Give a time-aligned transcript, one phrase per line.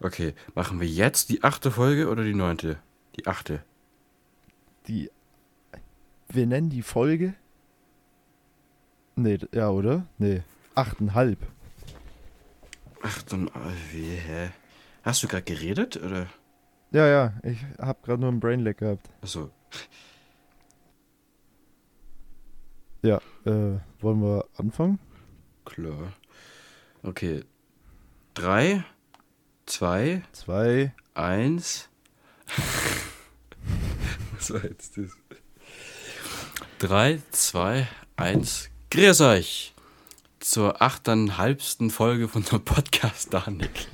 [0.00, 2.78] Okay, machen wir jetzt die achte Folge oder die neunte?
[3.16, 3.64] Die achte.
[4.86, 5.10] Die.
[6.28, 7.34] Wir nennen die Folge.
[9.16, 10.06] Nee, ja, oder?
[10.18, 10.42] Nee.
[10.74, 11.38] Achteinhalb.
[13.02, 14.50] Achteinhalb, wie, hä?
[15.02, 16.26] Hast du gerade geredet, oder?
[16.90, 19.08] Ja, ja, ich hab gerade nur einen Brainlag gehabt.
[19.20, 19.50] Achso.
[23.02, 24.98] Ja, äh, wollen wir anfangen?
[25.64, 26.12] Klar.
[27.02, 27.44] Okay.
[28.32, 28.82] Drei,
[29.66, 30.92] zwei, Zwei.
[31.14, 31.88] eins.
[34.36, 35.10] Was war jetzt das?
[36.78, 38.68] Drei, zwei, eins.
[38.90, 39.74] Grüß euch
[40.40, 43.86] zur achteinhalbsten Folge von unserem Podcast Danik.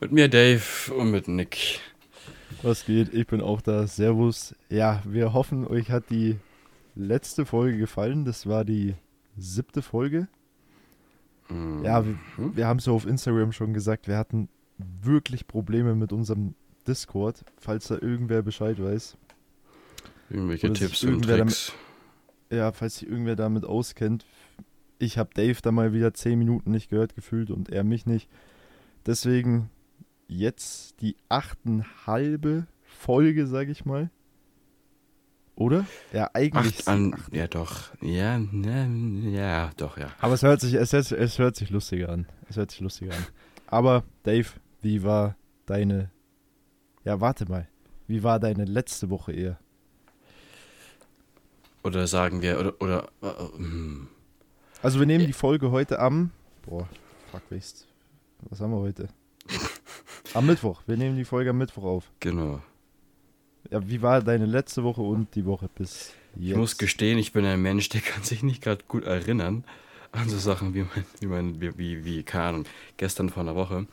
[0.00, 0.62] mit mir Dave
[0.96, 1.80] und mit Nick.
[2.62, 3.12] Was geht?
[3.12, 3.86] Ich bin auch da.
[3.86, 4.54] Servus.
[4.70, 6.38] Ja, wir hoffen, euch hat die
[6.94, 8.24] letzte Folge gefallen.
[8.24, 8.94] Das war die
[9.36, 10.28] siebte Folge.
[11.82, 12.56] Ja, wir, Mhm.
[12.56, 16.54] wir haben es ja auf Instagram schon gesagt, wir hatten wirklich Probleme mit unserem
[16.86, 19.16] Discord, falls da irgendwer Bescheid weiß.
[20.30, 21.72] Irgendwelche Oder Tipps und irgendwer damit- Tricks.
[22.50, 24.24] Ja, falls sich irgendwer damit auskennt.
[24.98, 28.28] Ich habe Dave da mal wieder 10 Minuten nicht gehört gefühlt und er mich nicht.
[29.06, 29.68] Deswegen
[30.28, 34.10] jetzt die achteinhalbe Folge, sag ich mal.
[35.54, 35.86] Oder?
[36.12, 36.80] Ja, eigentlich.
[36.80, 37.14] Acht an.
[37.30, 37.90] Ja, doch.
[38.00, 40.08] Ja, ne, ja, doch, ja.
[40.20, 42.26] Aber es hört, sich, es, hört, es hört sich lustiger an.
[42.48, 43.26] Es hört sich lustiger an.
[43.66, 44.48] Aber Dave,
[44.80, 45.36] wie war
[45.66, 46.10] deine.
[47.04, 47.68] Ja, warte mal.
[48.06, 49.58] Wie war deine letzte Woche eher?
[51.84, 54.08] Oder sagen wir, oder, oder, äh, hm.
[54.82, 56.30] Also wir nehmen die Folge heute am.
[56.62, 56.88] Boah,
[57.30, 59.08] fuck, was haben wir heute?
[60.34, 60.82] Am Mittwoch.
[60.86, 62.12] Wir nehmen die Folge am Mittwoch auf.
[62.20, 62.62] genau.
[63.70, 66.50] Ja, wie war deine letzte Woche und die Woche bis jetzt?
[66.50, 69.64] Ich muss gestehen, ich bin ein Mensch, der kann sich nicht gerade gut erinnern
[70.12, 72.64] an so Sachen wie mein, wie mein, wie, wie, wie, keine Ahnung,
[72.98, 73.86] gestern vor einer Woche.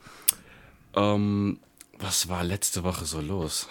[0.96, 1.60] Ähm,
[1.98, 3.68] was war letzte Woche so los?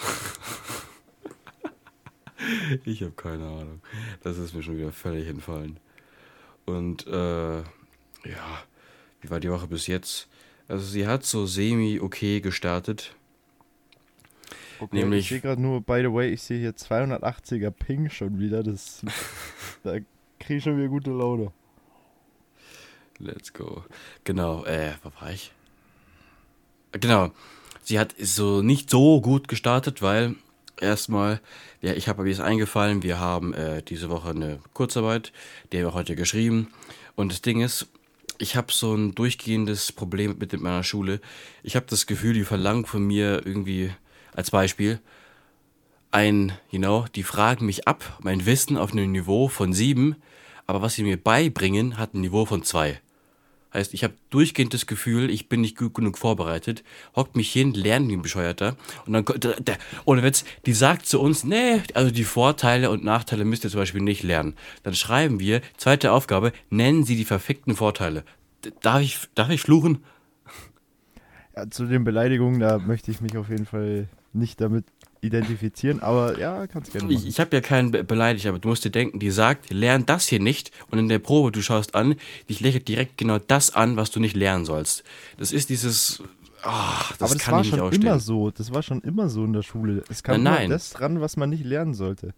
[2.84, 3.82] ich habe keine Ahnung.
[4.22, 5.78] Das ist mir schon wieder völlig entfallen.
[6.64, 8.62] Und, äh, ja,
[9.20, 10.28] wie war die Woche bis jetzt?
[10.68, 13.14] Also sie hat so semi-okay gestartet.
[14.80, 18.38] Okay, nämlich- Ich sehe gerade nur, by the way, ich sehe hier 280er Ping schon
[18.38, 18.62] wieder.
[18.62, 19.02] Das,
[19.82, 19.98] da
[20.38, 21.52] kriege ich schon wieder gute Laune.
[23.18, 23.84] Let's go.
[24.24, 25.52] Genau, äh, wo war ich?
[26.92, 27.32] Genau.
[27.82, 30.36] Sie hat so nicht so gut gestartet, weil
[30.80, 31.40] erstmal,
[31.80, 35.32] ja, ich habe mir ist eingefallen, wir haben äh, diese Woche eine Kurzarbeit,
[35.72, 36.68] die haben wir heute geschrieben.
[37.16, 37.88] Und das Ding ist,
[38.38, 41.20] ich habe so ein durchgehendes Problem mit meiner Schule.
[41.64, 43.90] Ich habe das Gefühl, die verlangen von mir irgendwie,
[44.38, 45.00] als Beispiel,
[46.12, 50.14] ein, you know, die fragen mich ab, mein Wissen auf einem Niveau von sieben,
[50.64, 53.00] aber was sie mir beibringen, hat ein Niveau von zwei.
[53.74, 56.84] Heißt, ich habe durchgehend das Gefühl, ich bin nicht gut genug vorbereitet,
[57.16, 58.76] hockt mich hin, lernt wie ein Bescheuerter
[59.06, 59.24] und dann,
[60.04, 63.80] ohne Witz, die sagt zu uns, nee, also die Vorteile und Nachteile müsst ihr zum
[63.80, 64.54] Beispiel nicht lernen.
[64.84, 68.22] Dann schreiben wir, zweite Aufgabe, nennen Sie die verfickten Vorteile.
[68.82, 70.04] Darf ich, darf ich fluchen?
[71.56, 74.86] Ja, zu den Beleidigungen, da möchte ich mich auf jeden Fall nicht damit
[75.20, 77.28] identifizieren, aber ja, kannst gerne Ich, machen.
[77.28, 80.28] ich habe ja keinen be beleidigt, aber du musst dir denken, die sagt, lern das
[80.28, 82.14] hier nicht und in der Probe, du schaust an,
[82.48, 85.02] dich lächelt direkt genau das an, was du nicht lernen sollst.
[85.36, 86.22] Das ist dieses,
[86.62, 88.02] ah, das aber das kann war ich nicht schon ausstehen.
[88.06, 88.50] immer so.
[88.52, 90.04] Das war schon immer so in der Schule.
[90.08, 90.70] Es kam Nein, immer nein.
[90.70, 92.32] das dran, was man nicht lernen sollte.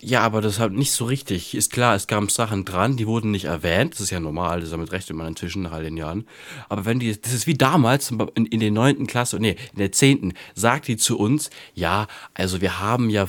[0.00, 1.56] Ja, aber das halt nicht so richtig.
[1.56, 3.94] Ist klar, es kamen Sachen dran, die wurden nicht erwähnt.
[3.94, 6.26] Das ist ja normal, das ist damit recht, wenn man inzwischen nach all den Jahren.
[6.68, 9.90] Aber wenn die, das ist wie damals in, in der neunten Klasse, nee, in der
[9.90, 13.26] zehnten, sagt die zu uns, ja, also wir haben ja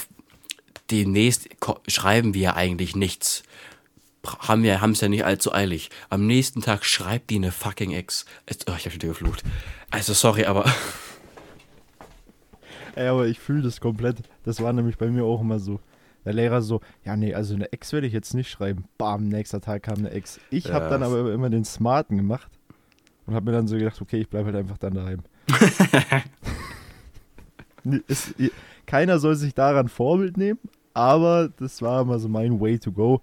[0.91, 1.49] demnächst
[1.87, 3.43] schreiben wir ja eigentlich nichts.
[4.39, 5.89] Haben wir haben es ja nicht allzu eilig.
[6.09, 8.25] Am nächsten Tag schreibt die eine fucking Ex.
[8.67, 9.43] Oh, ich hab wieder geflucht.
[9.89, 10.65] Also sorry, aber
[12.95, 14.17] Ey, aber ich fühle das komplett.
[14.43, 15.79] Das war nämlich bei mir auch immer so.
[16.25, 18.85] Der Lehrer so, ja, nee, also eine Ex werde ich jetzt nicht schreiben.
[18.97, 20.39] Bam, nächster Tag kam eine Ex.
[20.49, 20.89] Ich habe Ja.
[20.91, 22.51] dann aber immer den Smarten gemacht
[23.25, 25.21] und habe mir dann so gedacht, okay, ich bleibe halt einfach dann daheim.
[28.07, 28.33] Es,
[28.85, 30.59] keiner soll sich daran Vorbild nehmen,
[30.93, 33.21] aber das war immer so mein Way to go.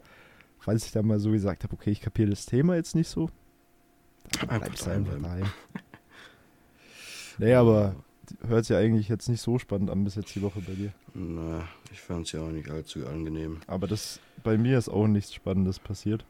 [0.58, 3.30] Falls ich dann mal so gesagt habe, okay, ich kapiere das Thema jetzt nicht so,
[4.40, 5.44] dann bleibst du einfach daheim.
[7.38, 7.94] Nee, aber
[8.48, 10.92] hört sich ja eigentlich jetzt nicht so spannend an bis jetzt die Woche bei dir.
[11.18, 13.60] Na, ich fand es ja auch nicht allzu angenehm.
[13.66, 16.26] Aber das bei mir ist auch nichts Spannendes passiert.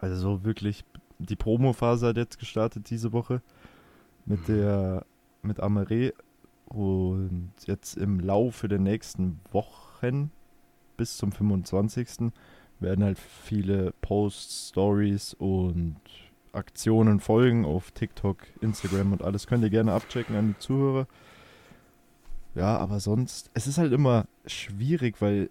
[0.00, 0.84] Also so wirklich,
[1.18, 3.42] die Promo-Phase hat jetzt gestartet diese Woche
[4.26, 5.04] mit der
[5.42, 6.12] mit Amare
[6.66, 10.30] und jetzt im Laufe der nächsten Wochen
[10.96, 12.32] bis zum 25.
[12.80, 15.96] werden halt viele Posts, Stories und
[16.52, 19.46] Aktionen folgen auf TikTok, Instagram und alles.
[19.46, 21.06] Könnt ihr gerne abchecken an die Zuhörer.
[22.54, 25.50] Ja, aber sonst, es ist halt immer schwierig, weil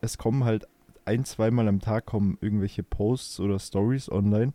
[0.00, 0.66] es kommen halt
[1.04, 4.52] ein, zweimal am Tag kommen irgendwelche Posts oder Stories online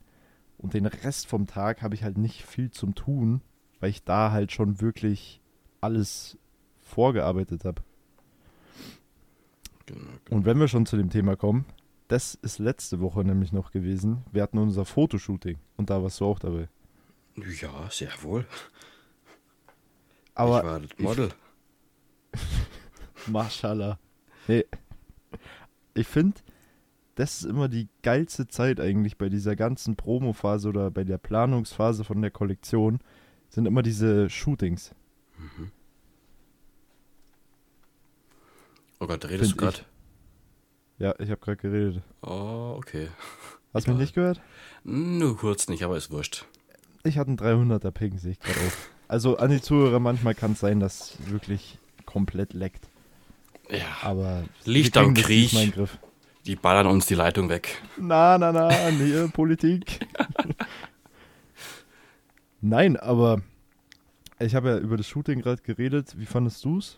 [0.58, 3.42] und den Rest vom Tag habe ich halt nicht viel zum Tun,
[3.80, 5.42] weil ich da halt schon wirklich
[5.80, 6.38] alles
[6.82, 7.82] vorgearbeitet habe.
[9.86, 11.66] Genau, Und wenn wir schon zu dem Thema kommen,
[12.10, 14.24] das ist letzte Woche nämlich noch gewesen.
[14.32, 16.68] Wir hatten unser Fotoshooting und da warst du auch dabei.
[17.36, 18.46] Ja, sehr wohl.
[20.36, 21.30] Aber ich war das Model.
[23.28, 24.00] Mashallah.
[24.48, 24.66] Nee.
[25.94, 26.40] Ich finde,
[27.16, 32.04] das ist immer die geilste Zeit eigentlich bei dieser ganzen Promophase oder bei der Planungsphase
[32.04, 33.00] von der Kollektion,
[33.50, 34.96] sind immer diese Shootings.
[39.00, 39.80] Oh Gott, redest Find du gerade?
[40.98, 42.04] Ja, ich habe gerade geredet.
[42.22, 43.10] Oh, okay.
[43.74, 44.42] Hast du mich nicht gehört?
[44.84, 46.46] Nur kurz nicht, aber ist wurscht.
[47.04, 48.92] Ich hatte einen 300er Ping, sehe ich gerade auf.
[49.08, 52.90] Also an die Zuhörer, manchmal kann es sein, dass wirklich komplett leckt.
[53.72, 55.52] Ja, Aber Licht wir am Krieg.
[56.46, 57.82] die ballern uns die Leitung weg.
[57.98, 60.00] Na, na, na, nee, Politik.
[62.62, 63.42] Nein, aber
[64.40, 66.16] ich habe ja über das Shooting gerade geredet.
[66.18, 66.98] Wie fandest du's?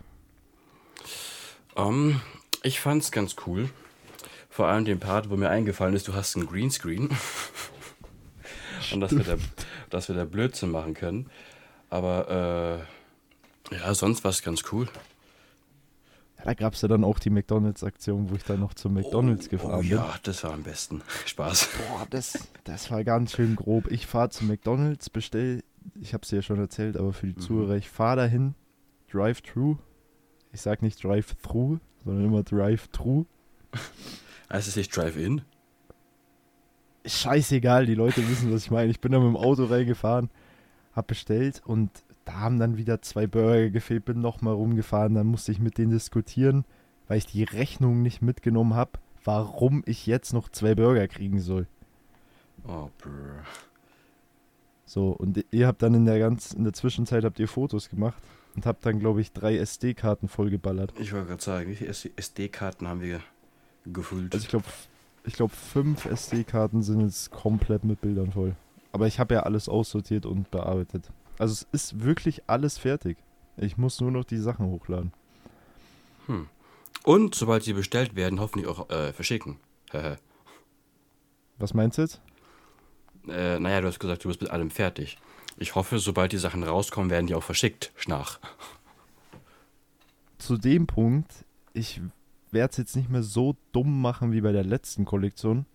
[1.76, 2.20] Ähm,
[2.62, 3.68] ich fand's ganz cool.
[4.48, 7.10] Vor allem den Part, wo mir eingefallen ist, du hast einen Greenscreen.
[8.92, 9.36] Und dass wir, da,
[9.90, 11.30] dass wir da Blödsinn machen können.
[11.88, 12.84] Aber,
[13.70, 14.88] äh, ja, sonst war's ganz cool.
[16.44, 19.78] Da gab es ja dann auch die McDonalds-Aktion, wo ich dann noch zum McDonalds gefahren
[19.78, 19.90] oh, bin.
[19.90, 21.02] Ja, das war am besten.
[21.26, 21.68] Spaß.
[21.88, 23.90] Boah, das, das war ganz schön grob.
[23.90, 25.62] Ich fahre zu McDonalds, bestell,
[26.00, 27.40] ich habe es ja schon erzählt, aber für die Mhm.
[27.40, 28.54] Zuhörer, ich fahre dahin,
[29.10, 29.76] Drive-Thru.
[30.52, 33.26] Ich sag nicht Drive-Thru, sondern immer Drive-Thru.
[34.50, 35.42] Heißt es nicht Drive-In?
[37.06, 38.90] scheißegal, die Leute wissen, was ich meine.
[38.90, 40.30] Ich bin da mit dem Auto reingefahren,
[40.94, 41.90] hab bestellt und
[42.24, 45.90] da haben dann wieder zwei Burger gefehlt, bin nochmal rumgefahren, dann musste ich mit denen
[45.90, 46.64] diskutieren,
[47.08, 48.92] weil ich die Rechnung nicht mitgenommen habe,
[49.24, 51.66] warum ich jetzt noch zwei Burger kriegen soll.
[52.66, 53.42] Oh, brr.
[54.84, 58.22] So, und ihr habt dann in der ganz, in der Zwischenzeit habt ihr Fotos gemacht
[58.54, 60.92] und habt dann, glaube ich, drei SD-Karten vollgeballert.
[60.98, 63.20] Ich wollte gerade sagen, wie viele SD-Karten haben wir
[63.86, 64.34] gefüllt?
[64.34, 64.66] Also ich glaube,
[65.24, 68.54] ich glaube, fünf SD-Karten sind jetzt komplett mit Bildern voll.
[68.92, 71.10] Aber ich habe ja alles aussortiert und bearbeitet.
[71.38, 73.18] Also es ist wirklich alles fertig.
[73.56, 75.12] Ich muss nur noch die Sachen hochladen.
[76.26, 76.48] Hm.
[77.04, 79.58] Und sobald sie bestellt werden, hoffentlich auch äh, verschicken.
[81.58, 82.20] Was meinst du jetzt?
[83.28, 85.18] äh, naja, du hast gesagt, du bist mit allem fertig.
[85.58, 87.92] Ich hoffe, sobald die Sachen rauskommen, werden die auch verschickt.
[87.96, 88.40] Schnach.
[90.38, 92.00] Zu dem Punkt, ich
[92.50, 95.66] werde es jetzt nicht mehr so dumm machen wie bei der letzten Kollektion.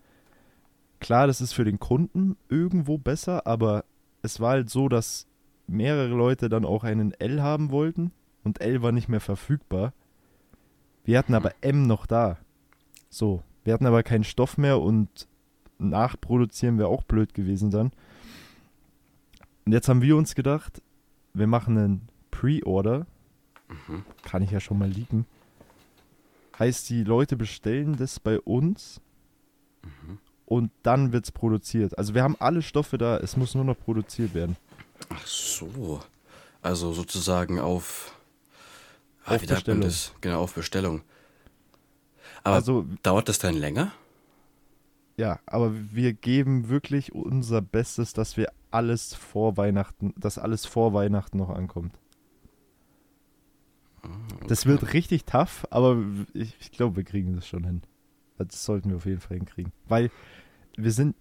[1.00, 3.86] Klar, das ist für den Kunden irgendwo besser, aber
[4.24, 5.28] es war halt so, dass
[5.68, 8.12] mehrere Leute dann auch einen L haben wollten
[8.44, 9.94] und L war nicht mehr verfügbar.
[11.04, 12.38] Wir hatten aber M noch da.
[13.10, 15.28] So, wir hatten aber keinen Stoff mehr und
[15.80, 17.92] nachproduzieren wäre auch blöd gewesen dann.
[19.66, 20.82] Und jetzt haben wir uns gedacht,
[21.34, 23.06] wir machen einen Pre-Order.
[23.70, 24.04] Mhm.
[24.24, 25.26] Kann ich ja schon mal liegen.
[26.58, 29.02] Heißt, die Leute bestellen das bei uns
[29.84, 30.18] Mhm.
[30.46, 31.98] und dann wird es produziert.
[31.98, 34.58] Also wir haben alle Stoffe da, es muss nur noch produziert werden.
[35.18, 36.02] Ach so.
[36.62, 38.14] Also sozusagen auf.
[39.26, 39.82] Ah, Auf wie Bestellung.
[39.82, 40.14] das?
[40.22, 41.02] Genau, auf Bestellung.
[42.44, 43.92] Aber also dauert das dann länger?
[45.20, 50.94] ja, aber wir geben wirklich unser Bestes, dass wir alles vor Weihnachten, dass alles vor
[50.94, 51.98] Weihnachten noch ankommt.
[54.48, 54.70] Das Okay.
[54.70, 55.98] wird richtig tough, aber
[56.34, 57.82] ich, ich glaube, wir kriegen das schon hin.
[58.38, 59.74] Das sollten wir auf jeden Fall hinkriegen.
[59.88, 60.12] Weil
[60.78, 61.16] wir sind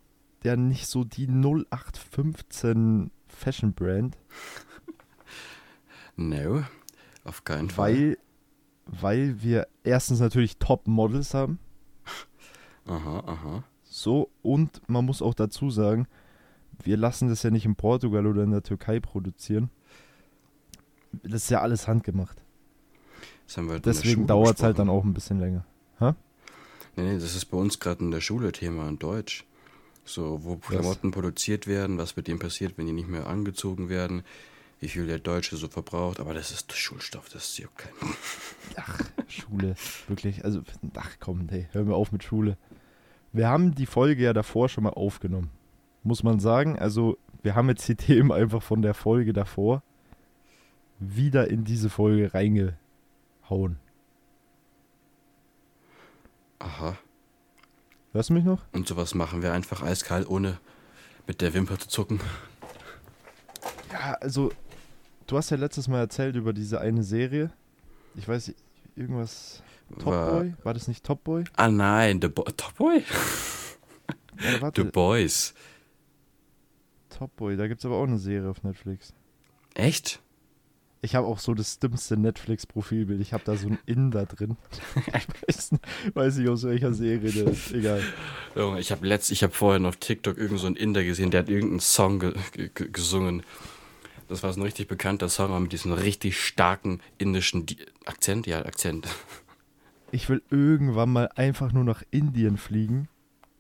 [0.45, 4.17] ja nicht so die 0815 Fashion Brand,
[6.17, 6.65] No,
[7.25, 7.93] auf keinen Fall.
[7.95, 8.19] weil,
[8.87, 11.59] weil wir erstens natürlich Top-Models haben.
[12.87, 13.65] Aha, aha.
[13.83, 16.07] So, und man muss auch dazu sagen,
[16.83, 19.71] wir lassen das ja nicht in Portugal oder in der Türkei produzieren.
[21.25, 22.43] Das ist ja alles handgemacht.
[23.57, 25.65] Halt Deswegen dauert es halt dann auch ein bisschen länger.
[26.97, 29.45] Nee, nee, das ist bei uns gerade in der Schule Thema in Deutsch.
[30.07, 34.23] So, wo Klamotten produziert werden, was mit denen passiert, wenn die nicht mehr angezogen werden,
[34.79, 36.21] wie viel der Deutsche so verbraucht.
[36.21, 37.93] Aber das ist Schulstoff, das ist ja kein.
[38.77, 39.75] Ach, Schule,
[40.07, 40.45] wirklich.
[40.45, 40.63] Also,
[40.95, 42.57] ach komm, hey, hör mir auf mit Schule.
[43.33, 45.51] Wir haben die Folge ja davor schon mal aufgenommen.
[46.05, 46.79] Muss man sagen.
[46.79, 49.83] Also, wir haben jetzt die Themen einfach von der Folge davor
[51.01, 53.79] wieder in diese Folge reingehauen.
[56.59, 56.97] Aha.
[58.17, 58.63] Hörst du mich noch?
[58.73, 60.57] Und sowas machen wir einfach eiskalt, ohne
[61.27, 62.19] mit der Wimper zu zucken.
[63.93, 64.51] Ja, also,
[65.27, 67.51] du hast ja letztes Mal erzählt über diese eine Serie.
[68.15, 68.55] Ich weiß
[68.97, 69.63] irgendwas.
[69.99, 70.55] Top War- Boy?
[70.63, 71.45] War das nicht Top Boy?
[71.57, 73.05] Ah nein, The Bo Top Boy?
[74.41, 75.53] Ja, The Boys.
[77.11, 79.13] Top Boy, da gibt es aber auch eine Serie auf Netflix.
[79.75, 80.23] Echt?
[81.07, 83.21] Ich habe auch so das dümmste Netflix-Profilbild.
[83.21, 84.57] Ich habe da so einen Inder drin.
[84.97, 85.13] Ich
[85.47, 85.85] weiß, nicht-
[86.17, 87.71] weiß nicht, aus welcher Serie der ist.
[87.71, 88.03] Egal.
[88.57, 91.43] Junge, ich habe letzt, ich habe vorhin auf TikTok irgendeinen so einen Inder gesehen, der
[91.43, 93.45] hat irgendeinen Song ge ge gesungen.
[94.27, 98.49] Das war so ein richtig bekannter Song aber mit diesem richtig starken indischen Di Akzent,
[98.49, 99.07] ja, Akzent.
[100.11, 103.07] Ich will irgendwann mal einfach nur nach Indien fliegen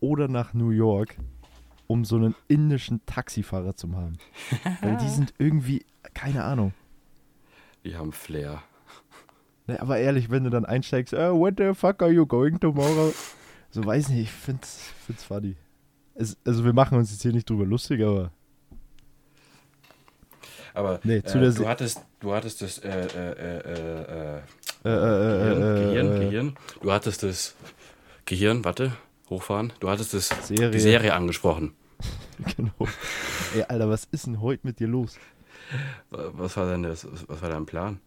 [0.00, 1.17] oder nach New York,
[1.87, 4.19] um so einen indischen Taxifahrer zu haben.
[4.81, 6.75] Weil die sind irgendwie, keine Ahnung.
[7.87, 8.64] Die haben Flair.
[9.69, 13.14] Ne, aber ehrlich, wenn du dann einsteigst, äh, what the fuck are you going tomorrow?
[13.71, 15.57] So, weiß nicht, ich find's, find's funny.
[16.14, 18.31] Es, also wir machen uns jetzt hier nicht drüber lustig, aber
[20.73, 24.43] Aber Nee, zu äh, der du hattest, du hattest das äh, äh, äh, äh, äh,
[24.85, 24.95] äh, äh,
[25.52, 26.57] Gehirn, äh, Gehirn, äh, Gehirn.
[26.81, 27.55] Du hattest das
[28.25, 28.93] Gehirn, warte,
[29.28, 29.73] hochfahren.
[29.81, 30.71] Du hattest das Serie.
[30.71, 31.75] die Serie angesprochen.
[32.57, 32.88] genau.
[33.55, 35.19] Ey, Alter, was ist denn heute mit dir los?
[36.11, 38.01] Was war denn das, was war dein Plan?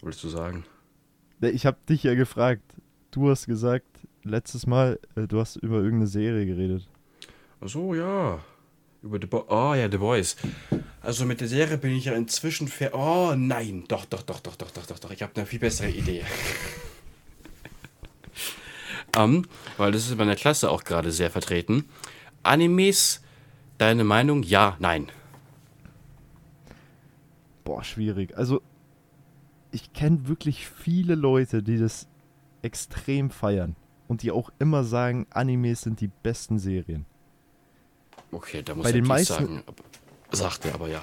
[0.00, 0.64] Wolltest du sagen?
[1.40, 2.62] Ich habe dich ja gefragt.
[3.10, 3.86] Du hast gesagt,
[4.22, 6.86] letztes Mal, äh, du hast über irgendeine Serie geredet.
[7.60, 8.40] Ach so, ja.
[9.02, 10.36] Über The Bo Oh ja, The Boys.
[11.00, 12.94] Also mit der Serie bin ich ja inzwischen fer.
[12.94, 15.10] Oh nein, doch, doch, doch, doch, doch, doch, doch, doch.
[15.10, 16.24] Ich habe eine viel bessere Idee.
[19.16, 19.46] ähm,
[19.78, 21.86] weil das ist in meiner Klasse auch gerade sehr vertreten.
[22.42, 23.22] Animes,
[23.78, 24.42] deine Meinung?
[24.42, 25.10] Ja, nein.
[27.70, 28.36] Boah, schwierig.
[28.36, 28.62] Also,
[29.70, 32.08] ich kenne wirklich viele Leute, die das
[32.62, 33.76] extrem feiern.
[34.08, 37.06] Und die auch immer sagen, Animes sind die besten Serien.
[38.32, 39.62] Okay, da muss Bei ich den meisten- sagen.
[40.32, 41.00] Sagt er aber ja.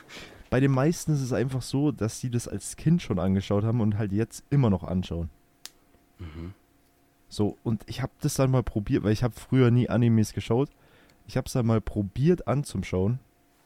[0.48, 3.82] Bei den meisten ist es einfach so, dass die das als Kind schon angeschaut haben
[3.82, 5.28] und halt jetzt immer noch anschauen.
[6.18, 6.54] Mhm.
[7.28, 10.70] So, und ich habe das dann mal probiert, weil ich habe früher nie Animes geschaut.
[11.26, 13.18] Ich habe es dann mal probiert anzuschauen.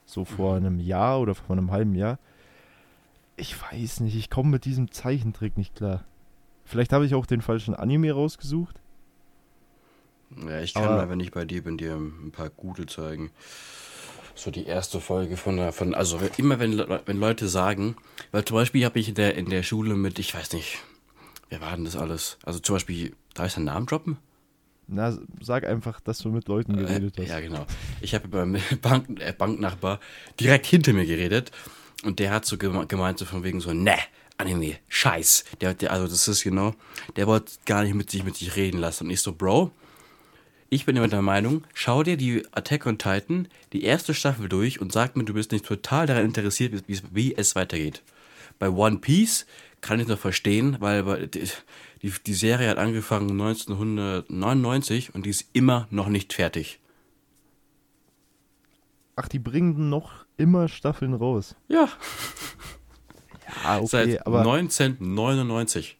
[0.05, 2.19] So vor einem Jahr oder vor einem halben Jahr.
[3.41, 6.05] Ich weiß nicht, ich komme mit diesem Zeichentrick nicht klar.
[6.63, 8.79] Vielleicht habe ich auch den falschen Anime rausgesucht.
[10.47, 13.31] Ja, ich kann Aber- mal, wenn ich bei dir bin, dir ein paar gute zeigen.
[14.35, 17.95] So die erste Folge von der, von, also immer wenn, wenn Leute sagen,
[18.31, 20.77] weil zum Beispiel habe ich in der, in der Schule mit, ich weiß nicht,
[21.49, 22.37] wer war denn das alles?
[22.45, 24.17] Also zum Beispiel, darf ich seinen Namen droppen?
[24.87, 27.29] Na, sag einfach, dass du mit Leuten geredet Äh, hast.
[27.29, 27.65] ja, genau.
[28.01, 29.99] Ich habe beim Bank, äh, Banknachbar
[30.39, 31.51] direkt hinter mir geredet
[32.03, 33.95] und der hat so geme- gemeint, so von wegen so, ne,
[34.37, 35.43] Anime, scheiß.
[35.61, 36.73] Der, der, also das ist genau,
[37.15, 39.05] der wollte gar nicht mit sich, mit sich reden lassen.
[39.05, 39.71] Und ich so, Bro,
[40.69, 44.79] ich bin immer der Meinung, schau dir die Attack on Titan, die erste Staffel durch
[44.81, 48.01] und sag mir, du bist nicht total daran interessiert, wie, wie- es weitergeht.
[48.57, 49.45] Bei One Piece
[49.81, 51.49] kann ich noch verstehen, weil die,
[52.01, 56.79] die Serie hat angefangen 1999 und die ist immer noch nicht fertig.
[59.15, 61.55] Ach, die bringen noch immer Staffeln raus.
[61.69, 61.87] Ja,
[63.63, 65.97] Ah, okay, seit aber 1999.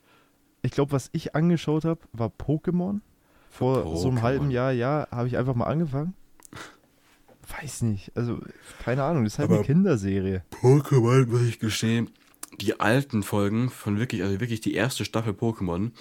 [0.62, 3.01] ich glaube, was ich angeschaut habe, war Pokémon.
[3.50, 4.21] Vor so einem Pokémon.
[4.21, 6.13] halben Jahr, ja, habe ich einfach mal angefangen.
[7.62, 8.39] Weiß nicht, also
[8.83, 10.43] keine Ahnung, das ist halt Aber- eine Kinderserie.
[10.62, 12.10] Pokémon, muss ich gestehen,
[12.62, 15.91] die alten Folgen von wirklich, also wirklich die erste Staffel Pokémon,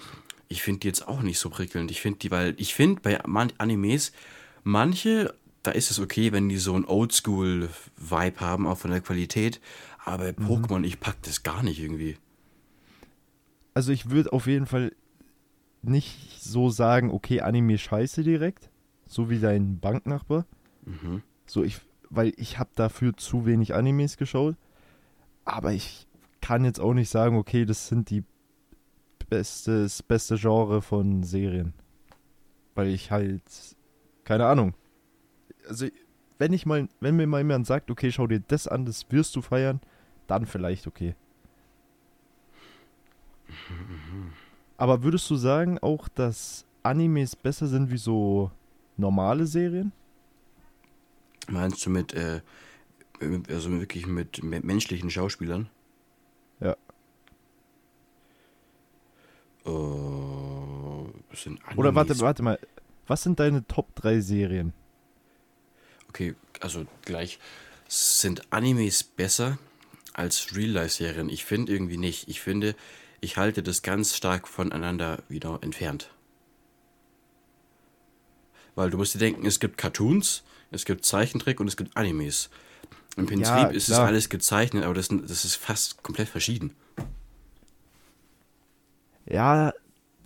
[0.49, 1.91] ich finde die jetzt auch nicht so prickelnd.
[1.91, 3.21] Ich finde die, weil ich finde bei
[3.59, 4.13] Animes,
[4.63, 9.61] manche, da ist es okay, wenn die so einen Oldschool-Vibe haben, auch von der Qualität.
[10.05, 12.17] Aber bei Pokémon, ich pack das gar nicht irgendwie.
[13.75, 14.93] Also ich würde auf jeden Fall
[15.83, 18.71] nicht so sagen, okay, Anime scheiße direkt,
[19.07, 20.47] so wie dein Banknachbar.
[20.85, 21.23] Mhm.
[21.47, 24.57] So ich, weil ich habe dafür zu wenig Animes geschaut.
[25.45, 26.07] Aber ich
[26.41, 28.25] kann jetzt auch nicht sagen, okay, das sind die
[29.29, 31.75] beste, das beste Genre von Serien.
[32.75, 33.43] Weil ich halt,
[34.25, 34.75] keine Ahnung.
[35.71, 35.87] Also,
[36.39, 39.37] wenn ich mal, wenn mir mal jemand sagt, okay, schau dir das an, das wirst
[39.37, 39.81] du feiern,
[40.27, 41.15] dann vielleicht okay.
[44.77, 48.51] Aber würdest du sagen auch, dass Animes besser sind wie so
[48.97, 49.93] normale Serien?
[51.49, 52.41] Meinst du mit, äh,
[53.49, 55.69] also wirklich mit me- menschlichen Schauspielern?
[56.61, 56.77] Ja.
[61.33, 62.59] Sind Oder warte, warte mal.
[63.07, 64.73] Was sind deine Top 3 Serien?
[66.11, 67.39] Okay, also gleich.
[67.87, 69.59] Sind Animes besser
[70.13, 71.29] als Real-Life-Serien?
[71.29, 72.29] Ich finde irgendwie nicht.
[72.29, 72.75] Ich finde,
[73.21, 76.11] ich halte das ganz stark voneinander wieder entfernt.
[78.75, 82.51] Weil du musst dir denken, es gibt Cartoons, es gibt Zeichentrick und es gibt Animes.
[83.17, 86.75] Im Prinzip Ja, ist es alles gezeichnet, aber das, das ist fast komplett verschieden.
[89.27, 89.73] Ja,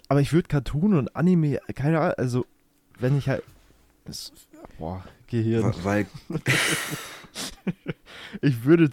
[0.08, 2.46] aber ich würde Cartoon und Anime, keine Ahnung, also
[2.98, 3.42] wenn ich halt.
[4.06, 4.32] Das,
[4.78, 5.74] boah, Gehirn.
[5.82, 6.06] Weil,
[8.40, 8.90] Ich würde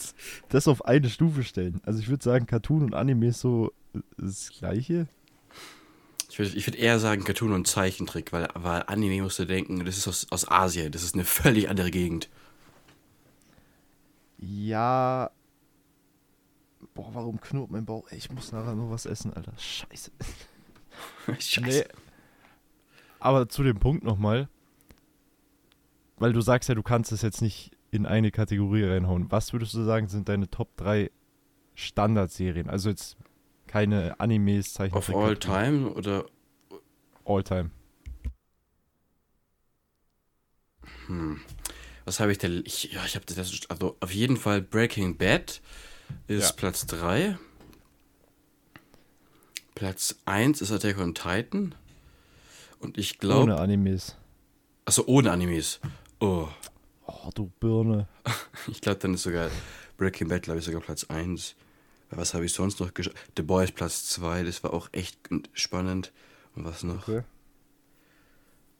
[0.50, 1.82] das auf eine Stufe stellen.
[1.84, 3.72] Also ich würde sagen, Cartoon und Anime ist so
[4.18, 5.08] das Gleiche.
[6.30, 9.84] ich würde ich würd eher sagen Cartoon und Zeichentrick, weil, weil Anime musst du denken,
[9.86, 12.30] das ist aus, aus Asien, das ist eine völlig andere Gegend.
[14.38, 15.32] Ja.
[16.94, 18.08] Boah, warum knurrt mein Bauch?
[18.10, 19.54] Ey, ich muss nachher nur was essen, Alter.
[19.58, 20.12] Scheiße.
[21.40, 21.62] Scheiße.
[21.62, 21.84] Nee.
[23.20, 24.50] Aber zu dem Punkt nochmal.
[26.22, 29.32] Weil du sagst ja, du kannst es jetzt nicht in eine Kategorie reinhauen.
[29.32, 31.10] Was würdest du sagen, sind deine Top 3
[31.74, 32.70] Standardserien?
[32.70, 33.18] Also jetzt
[33.66, 35.16] keine Animes, Of Zeichentrick.
[35.16, 36.26] all time oder
[37.26, 37.72] All time.
[41.08, 41.42] Hm.
[42.06, 42.62] Was habe ich denn?
[42.68, 43.38] Ich, ja, ich habe das.
[43.70, 45.60] Also auf jeden Fall Breaking Bad
[46.28, 46.56] ist Ja.
[46.56, 47.36] Platz 3.
[49.74, 51.74] Platz 1 ist Attack on Titan.
[52.78, 53.42] Und ich glaube.
[53.42, 54.18] Ohne Animes.
[54.86, 55.80] Achso, ohne Animes.
[56.22, 56.48] Oh.
[57.08, 58.08] Oh, du Birne.
[58.68, 59.50] Ich glaube, dann ist sogar
[59.98, 61.56] Breaking Bad, glaube ich, sogar Platz 1.
[62.12, 63.16] Was habe ich sonst noch geschaut?
[63.36, 65.18] The Boys Platz 2, das war auch echt
[65.54, 66.14] spannend.
[66.56, 67.08] Und was noch?
[67.08, 67.24] Okay.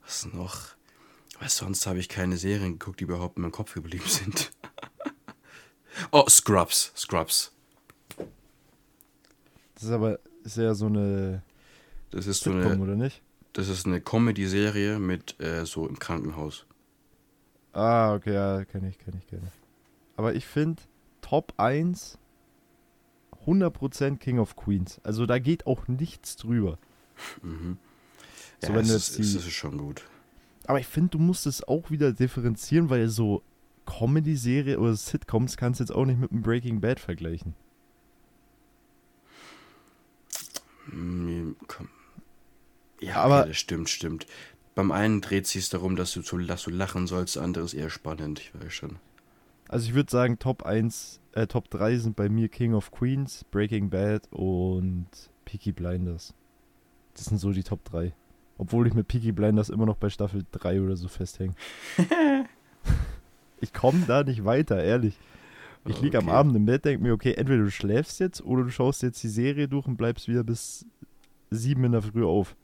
[0.02, 0.68] Was noch?
[1.40, 4.52] Was sonst habe ich keine Serien geguckt, die überhaupt in meinem Kopf geblieben sind.
[6.12, 6.92] oh, Scrubs.
[6.94, 7.52] Scrubs.
[9.74, 11.42] Das ist aber ist ja so eine
[12.10, 13.20] Das ist so Sitcom, eine, oder nicht?
[13.52, 16.66] das ist eine Comedy-Serie mit äh, so im Krankenhaus.
[17.72, 19.52] Ah, okay, ja, kenne ich, kenne ich, kenne ich.
[20.16, 20.82] Aber ich finde
[21.20, 22.18] Top 1
[23.46, 25.00] 100% King of Queens.
[25.02, 26.78] Also da geht auch nichts drüber.
[27.42, 27.78] Mhm.
[28.60, 30.04] So, ja, wenn es jetzt es die- ist schon gut.
[30.66, 33.42] Aber ich finde, du musst es auch wieder differenzieren, weil so
[33.86, 37.54] Comedy-Serie oder Sitcoms kannst du jetzt auch nicht mit einem Breaking Bad vergleichen.
[40.86, 41.52] Mm.
[43.00, 44.26] Ja, Aber- okay, das stimmt, stimmt.
[44.74, 47.74] Beim einen dreht sich darum, dass du, zu, dass du lachen sollst, das andere ist
[47.74, 48.96] eher spannend, ich weiß schon.
[49.68, 53.44] Also ich würde sagen, Top 1, äh, Top 3 sind bei mir King of Queens,
[53.50, 55.06] Breaking Bad und
[55.44, 56.34] Peaky Blinders.
[57.14, 58.12] Das sind so die Top 3.
[58.58, 61.54] Obwohl ich mit Peaky Blinders immer noch bei Staffel 3 oder so festhänge.
[63.60, 65.18] ich komme da nicht weiter, ehrlich.
[65.84, 66.36] Ich liege am Okay.
[66.36, 69.28] Abend im Bett, denke mir, okay, entweder du schläfst jetzt oder du schaust jetzt die
[69.28, 70.86] Serie durch und bleibst wieder bis
[71.50, 72.54] 7 in der Früh auf.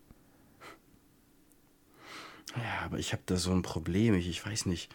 [2.58, 4.14] Ja, aber ich habe da so ein Problem.
[4.14, 4.90] Ich, ich weiß nicht.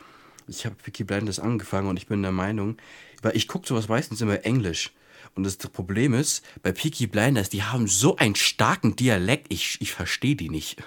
[0.48, 2.78] Ich habe Vicky Blinders angefangen und ich bin der Meinung,
[3.22, 4.92] weil ich gucke sowas meistens immer Englisch.
[5.36, 9.92] Und das, Problem ist, bei Peaky Blinders, die haben so einen starken Dialekt, ich, ich
[9.92, 10.84] verstehe die nicht.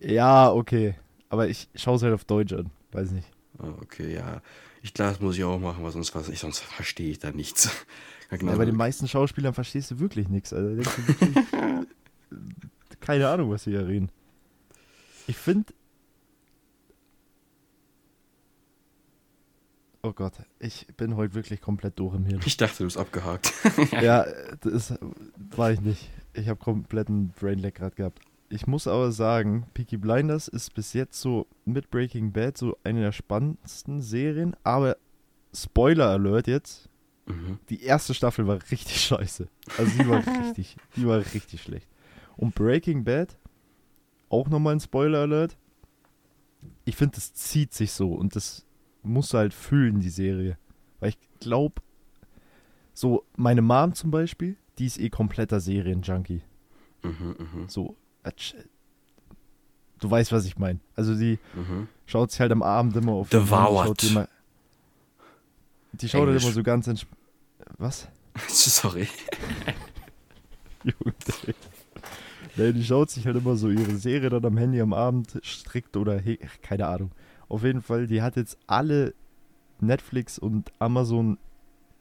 [0.00, 0.94] Ja, okay.
[1.28, 2.70] Aber ich schaue es halt auf Deutsch an.
[2.92, 3.28] Weiß nicht.
[3.58, 4.40] Ah, Okay, ja.
[4.82, 7.30] Ich glaube, das muss ich auch machen, weil sonst, was, ich, sonst verstehe ich da
[7.32, 7.68] nichts.
[8.28, 8.50] Ja, genau.
[8.50, 10.52] Ja, bei den meisten Schauspielern verstehst du wirklich nichts.
[10.52, 11.44] Also, du wirklich,
[13.00, 14.10] keine Ahnung, was sie hier reden.
[15.26, 15.72] Ich finde.
[20.02, 22.40] Oh Gott, ich bin heute wirklich komplett durch im Hirn.
[22.44, 23.52] ich dachte, du bist abgehakt.
[24.00, 24.24] ja,
[24.60, 24.94] das
[25.56, 26.08] war ich nicht.
[26.32, 28.20] Ich habe kompletten Brainlag gerade gehabt.
[28.48, 33.00] Ich muss aber sagen, Peaky Blinders ist bis jetzt so mit Breaking Bad so eine
[33.00, 34.54] der spannendsten Serien.
[34.62, 34.96] Aber
[35.52, 36.88] Spoiler Alert jetzt,
[37.26, 37.58] mhm.
[37.70, 39.48] die erste Staffel war richtig scheiße.
[39.76, 41.88] Also die war richtig, die war richtig schlecht.
[42.36, 43.36] Und Breaking Bad,
[44.28, 45.56] auch nochmal ein Spoiler Alert.
[46.84, 48.66] Ich finde, das zieht sich so und das
[49.02, 50.58] musst du halt fühlen, die Serie.
[51.00, 51.82] Weil ich glaube,
[52.94, 56.42] so meine Mom zum Beispiel, die ist eh kompletter Serienjunkie.
[57.02, 58.32] Mhm, mhm, So, äh,
[60.00, 60.80] du weißt, was ich meine.
[60.94, 61.88] Also die mhm.
[62.06, 63.28] schaut sich halt am Abend immer auf.
[63.28, 63.86] Devoured.
[63.86, 64.28] Schaut die, immer,
[65.92, 67.08] die schaut halt immer so ganz entsp
[67.78, 68.08] Was?
[68.48, 69.08] Sorry.
[70.82, 71.14] Junge.
[72.56, 75.96] Nee, die schaut sich halt immer so ihre Serie dann am Handy am Abend strikt
[75.96, 77.10] oder he keine Ahnung.
[77.48, 79.14] Auf jeden Fall, die hat jetzt alle
[79.80, 81.38] Netflix und Amazon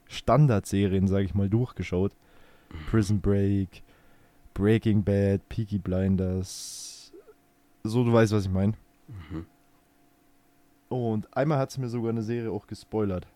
[0.08, 2.16] Standardserien, sage ich mal, durchgeschaut.
[2.90, 3.84] Prison Break,
[4.54, 7.12] Breaking Bad, Peaky Blinders.
[7.84, 8.74] So, du weißt, was ich meine.
[9.08, 9.46] Mhm.
[10.90, 13.28] Und einmal hat sie mir sogar eine Serie auch gespoilert.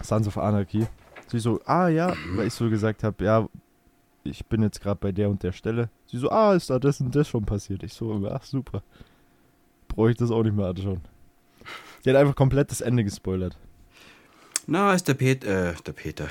[0.00, 0.86] Sons of Anarchy.
[1.26, 3.48] Sie so, ah ja, weil ich so gesagt habe, ja,
[4.24, 5.88] ich bin jetzt gerade bei der und der Stelle.
[6.06, 7.82] Sie so, ah, ist da das und das schon passiert?
[7.82, 8.82] Ich so, ach super.
[9.88, 11.00] Brauche ich das auch nicht mehr anschauen.
[12.04, 13.56] Die hat einfach komplett das Ende gespoilert.
[14.66, 16.28] Na, ist der Peter, äh, der Peter.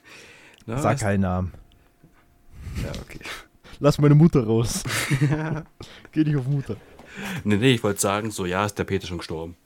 [0.66, 1.52] Na, Sag keinen Namen.
[2.82, 3.20] Ja, okay.
[3.80, 4.82] Lass meine Mutter raus.
[6.12, 6.76] Geh nicht auf Mutter.
[7.44, 9.56] nee, nee, ich wollte sagen, so, ja, ist der Peter schon gestorben.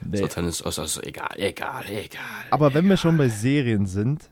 [0.00, 0.18] Nee.
[0.18, 2.22] So, dann ist also, also egal, egal, egal.
[2.50, 4.28] Aber wenn wir schon bei Serien sind,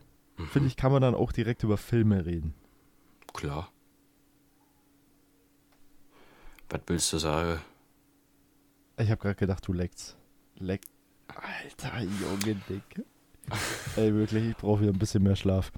[0.51, 2.53] finde ich, kann man dann auch direkt über Filme reden.
[3.33, 3.71] Klar.
[6.69, 7.59] Was willst du sagen?
[8.97, 10.17] Ich habe gerade gedacht, du leckst.
[10.57, 10.81] Leck.
[11.27, 13.05] Alter, Junge, Dick.
[13.95, 15.71] Ey, wirklich, ich brauche wieder ein bisschen mehr Schlaf.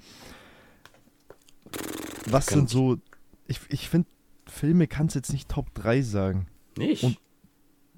[2.26, 2.98] Was Kann- sind so.
[3.46, 4.08] Ich, ich finde,
[4.46, 6.46] Filme kannst jetzt nicht Top 3 sagen.
[6.76, 7.02] Nicht?
[7.04, 7.18] Und-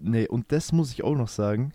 [0.02, 1.74] Nee, und das muss ich auch noch sagen.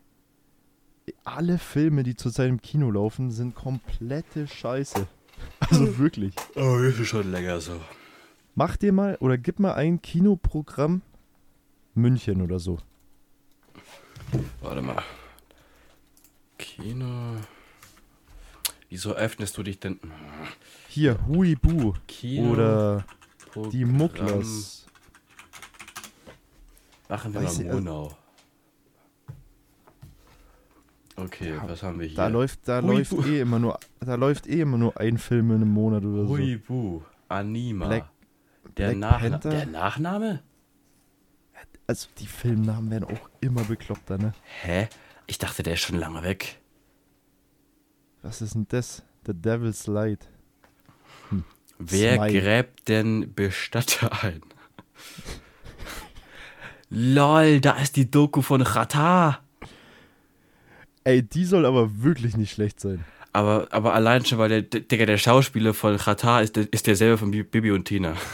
[1.24, 5.08] Alle Filme, die zurzeit im Kino laufen, sind komplette Scheiße.
[5.60, 6.34] Also wirklich.
[6.56, 7.80] oh, das ist schon länger so.
[8.56, 11.02] Mach dir mal oder gib mal ein Kinoprogramm
[11.94, 12.78] München oder so.
[14.62, 15.04] Warte mal.
[16.58, 17.36] Kino.
[18.90, 20.00] Wieso öffnest du dich denn?
[20.88, 22.52] Hier, Huibu Kino.
[22.52, 23.06] oder
[23.72, 23.92] Die Programm.
[23.98, 24.86] Mucklers.
[27.10, 28.18] Machen wir Weiß mal ich, also- Monau.
[31.18, 32.18] Okay, Ja, was haben wir hier?
[32.18, 32.92] Da läuft, da Huibu.
[32.98, 36.26] läuft eh immer nur, da läuft eh immer nur ein Film in einem Monat oder
[36.28, 36.38] so.
[36.38, 37.88] Huibu, Anima.
[37.88, 38.10] Black-
[38.78, 39.50] der, Black Nachna Panther?
[39.52, 40.44] der Nachname?
[41.88, 44.34] Also die Filmnamen werden auch immer bekloppter, ne?
[44.64, 44.90] Hä?
[45.28, 46.60] Ich dachte, der ist schon lange weg.
[48.22, 49.04] Was ist denn das?
[49.26, 50.28] The Devil's Light.
[51.78, 52.42] Wer Smile.
[52.42, 54.42] gräbt denn Bestatter ein?
[56.90, 59.40] Lol, da ist die Doku von Chata.
[61.06, 63.06] Ey, die soll aber wirklich nicht schlecht sein.
[63.32, 67.18] Aber, aber allein schon, weil der, Digga, der Schauspieler von Chata ist, der- ist derselbe
[67.18, 68.16] von Bi- Bibi und Tina.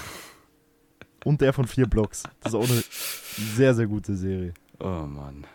[1.24, 2.24] Und der von vier Blocks.
[2.40, 2.82] Das ist auch eine
[3.56, 4.56] sehr, sehr gute Serie.
[4.80, 5.46] Oh Mann.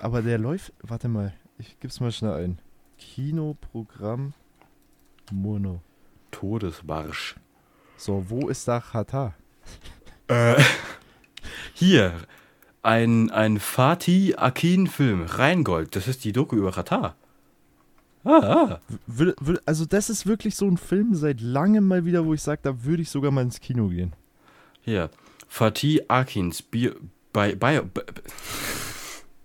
[0.00, 2.58] Aber der läuft, warte mal, ich gib's mal schnell ein.
[2.98, 4.34] Kinoprogramm
[5.30, 5.80] Mono.
[6.32, 7.36] Todesmarsch.
[7.96, 9.34] So, wo ist da Chata?
[10.26, 10.60] Äh,
[11.74, 12.14] hier,
[12.82, 15.94] ein, ein Fatih Akin-Film, Rheingold.
[15.96, 17.14] Das ist die Doku über Chata.
[18.24, 18.80] Ah, ah.
[19.66, 22.84] Also das ist wirklich so ein Film seit langem mal wieder, wo ich sage, da
[22.84, 24.12] würde ich sogar mal ins Kino gehen.
[24.82, 25.10] Hier,
[25.48, 26.92] Fatih Akins Bio,
[27.32, 28.02] bei, bei, bei,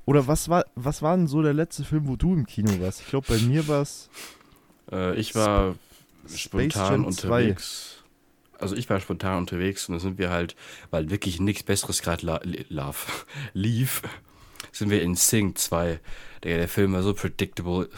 [0.05, 3.01] Oder was war, was war denn so der letzte Film, wo du im Kino warst?
[3.01, 4.09] Ich glaube, bei mir war es
[4.91, 5.75] äh, ich war
[6.27, 7.55] Space spontan Jam 2.
[8.59, 10.55] Also ich war spontan unterwegs und dann sind wir halt,
[10.91, 14.01] weil wirklich nichts Besseres gerade la lauf- lief,
[14.71, 15.99] sind wir in Sing 2.
[16.43, 17.89] Der, der Film war so predictable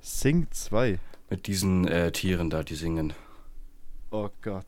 [0.00, 0.98] Sing 2.
[1.28, 3.12] mit diesen äh, Tieren da, die singen.
[4.10, 4.66] Oh Gott.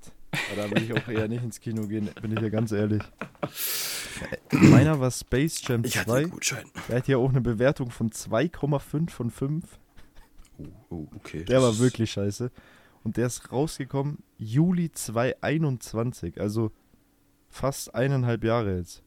[0.53, 3.03] Aber da will ich auch eher nicht ins Kino gehen, bin ich ja ganz ehrlich.
[4.53, 6.25] Meiner war Space Jam 2.
[6.25, 6.71] Gutschein.
[6.89, 9.65] Der hat ja auch eine Bewertung von 2,5 von 5.
[10.59, 11.45] Oh, oh, okay.
[11.45, 12.51] Der das war wirklich scheiße.
[13.05, 16.73] Und der ist rausgekommen Juli 2021, also
[17.49, 19.03] fast eineinhalb Jahre jetzt.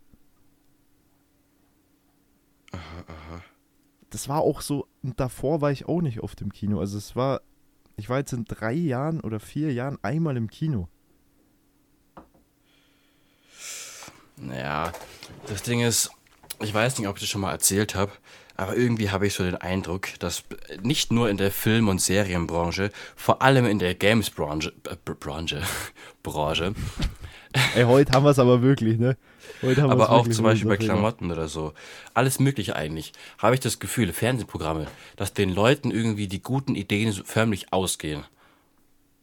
[4.10, 6.80] Das war auch so, und davor war ich auch nicht oft im Kino.
[6.80, 7.42] Also es war,
[7.98, 10.88] ich war jetzt in drei Jahren oder vier Jahren einmal im Kino.
[14.38, 14.92] Naja,
[15.48, 16.12] das Ding ist,
[16.60, 18.12] ich weiß nicht, ob ich das schon mal erzählt habe,
[18.58, 20.44] aber irgendwie habe ich so den Eindruck, dass
[20.82, 25.62] nicht nur in der Film- und Serienbranche, vor allem in der Games-Branche, äh, Br- Branche,
[26.24, 26.74] Branche,
[27.74, 29.16] Ey, heute haben wir es aber wirklich, ne?
[29.62, 30.76] Heute haben aber auch zum Beispiel bei.
[30.76, 31.74] Klamotten oder so,
[32.14, 37.14] alles Mögliche eigentlich, habe ich das Gefühl, Fernsehprogramme, dass den Leuten irgendwie die guten Ideen
[37.14, 38.26] so förmlich ausgehen.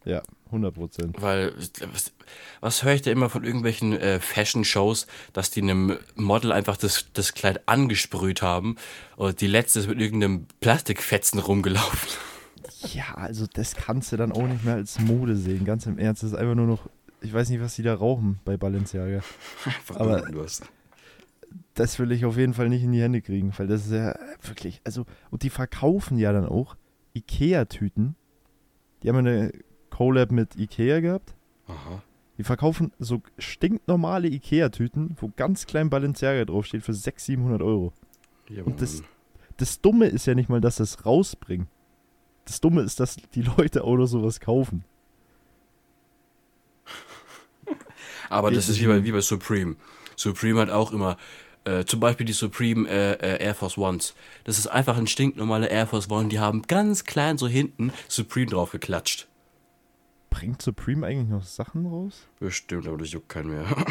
[0.05, 1.17] Ja, 100 Prozent.
[1.21, 1.55] Weil,
[1.93, 2.13] was,
[2.61, 7.07] was höre ich da immer von irgendwelchen äh, Fashion-Shows, dass die einem Model einfach das,
[7.13, 8.77] das Kleid angesprüht haben
[9.17, 12.09] und die letzte ist mit irgendeinem Plastikfetzen rumgelaufen.
[12.93, 16.23] Ja, also das kannst du dann auch nicht mehr als Mode sehen, ganz im Ernst.
[16.23, 16.89] Das ist einfach nur noch,
[17.21, 19.23] ich weiß nicht, was die da rauchen bei Balenciaga.
[19.95, 20.27] Aber-.
[21.75, 24.15] Das will ich auf jeden Fall nicht in die Hände kriegen, weil das ist ja
[24.43, 26.77] wirklich, also, und die verkaufen ja dann auch
[27.15, 28.15] Ikea-Tüten.
[29.03, 29.53] Die haben eine
[29.93, 31.35] Collab mit Ikea gehabt.
[31.69, 32.03] Aha.
[32.39, 37.93] Die verkaufen so stinknormale Ikea-Tüten, wo ganz klein Balenciaga draufsteht, für 600, 700 Euro.
[38.49, 39.03] Ja, Und das-.
[39.59, 41.69] Das Dumme ist ja nicht mal, dass das rausbringen.
[42.47, 44.85] Das Dumme ist, dass die Leute auch noch sowas kaufen.
[48.31, 49.77] Aber das ist wie bei, wie bei Supreme.
[50.17, 51.17] Supreme hat auch immer,
[51.65, 54.15] äh, zum Beispiel die Supreme äh, äh, Air Force Ones.
[54.45, 56.29] Das ist einfach ein stinknormaler Air Force One.
[56.29, 59.29] Die haben ganz klein so hinten Supreme drauf geklatscht.
[60.33, 62.27] Bringt Supreme eigentlich noch Sachen raus?
[62.41, 63.67] Bestimmt, aber das juckt keinen mehr.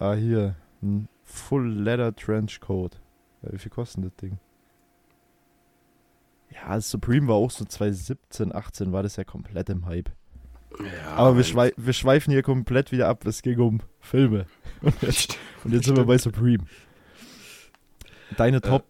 [0.00, 0.54] Ah, hier.
[0.80, 3.00] Ein Full Leather Trench Coat.
[3.42, 4.38] Ja, wie viel kostet das Ding?
[6.50, 10.10] Ja, Supreme war auch so 2017, 18 war das ja komplett im Hype.
[10.78, 13.26] Ja, Aber wir, schwei wir schweifen hier komplett wieder ab.
[13.26, 14.46] Es ging um Filme.
[14.82, 16.64] Und jetzt, und jetzt sind wir bei Supreme.
[18.36, 18.86] Deine Top.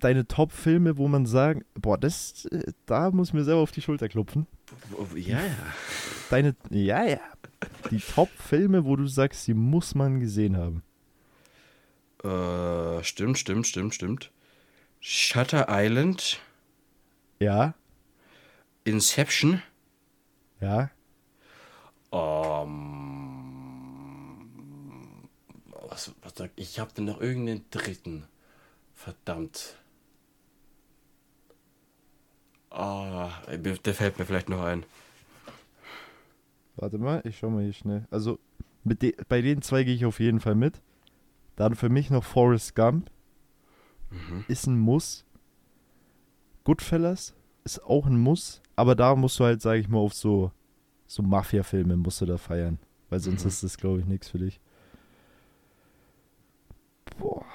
[0.00, 3.80] Deine Top-Filme, wo man sagen, boah, das, äh, da muss ich mir selber auf die
[3.82, 4.46] Schulter klopfen.
[5.14, 5.54] Ja, ja.
[6.30, 7.20] Deine, ja, ja.
[7.90, 10.82] Die Top-Filme, wo du sagst, die muss man gesehen haben.
[12.22, 14.30] Äh, stimmt, stimmt, stimmt, stimmt.
[15.00, 16.40] Shutter Island,
[17.38, 17.74] Ja,
[18.84, 19.62] Inception,
[20.60, 20.90] ja.
[24.36, 25.28] ähm,
[25.88, 26.70] was, was sag ich?
[26.70, 28.24] Ich habe denn noch irgendeinen dritten.
[28.94, 29.76] Verdammt.
[32.78, 33.30] Ah,
[33.62, 34.84] mir- der fällt mir vielleicht noch ein.
[36.76, 38.06] Warte mal, ich schau mal hier schnell.
[38.10, 38.38] Also,
[38.84, 40.82] de bei den zwei gehe ich auf jeden Fall mit.
[41.56, 43.10] Dann für mich noch Forrest Gump.
[44.10, 44.44] Mhm.
[44.48, 45.24] Ist ein Muss.
[46.64, 47.34] Goodfellas
[47.64, 48.60] ist auch ein Muss.
[48.76, 50.52] Aber da musst du halt, sag ich mal, auf so,
[51.06, 52.78] so Mafia-Filme musst du da feiern.
[53.08, 53.48] Weil sonst Mhm.
[53.48, 54.60] ist das, glaube ich, nichts für dich.
[57.18, 57.46] Boah.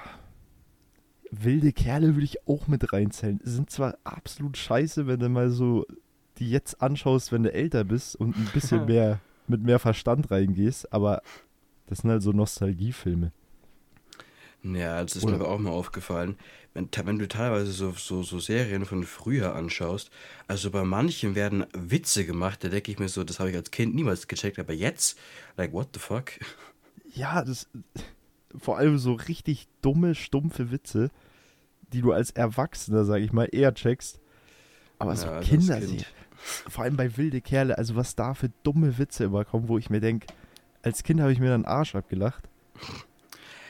[1.32, 3.40] Wilde Kerle würde ich auch mit reinzählen.
[3.44, 5.86] Sind zwar absolut scheiße, wenn du mal so
[6.38, 10.92] die jetzt anschaust, wenn du älter bist und ein bisschen mehr mit mehr Verstand reingehst,
[10.94, 11.22] aber
[11.88, 13.32] das sind halt so Nostalgiefilme.
[14.64, 16.38] Ja, das ist mir aber auch mal aufgefallen.
[16.74, 20.12] Wenn, wenn du teilweise so, so, so Serien von früher anschaust,
[20.48, 23.72] also bei manchen werden Witze gemacht, da denke ich mir so, das habe ich als
[23.72, 25.18] Kind niemals gecheckt, aber jetzt,
[25.58, 26.32] like, what the fuck?
[27.14, 27.68] Ja, das
[28.58, 31.10] vor allem so richtig dumme, stumpfe Witze,
[31.94, 34.20] die du als Erwachsener, sag ich mal, eher checkst.
[35.00, 36.06] Aber so Ja, Kinder, Kind.
[36.38, 39.90] vor allem bei wilde Kerle, also was da für dumme Witze immer kommen, wo ich
[39.90, 40.28] mir denke,
[40.84, 42.48] als Kind habe ich mir dann Arsch abgelacht.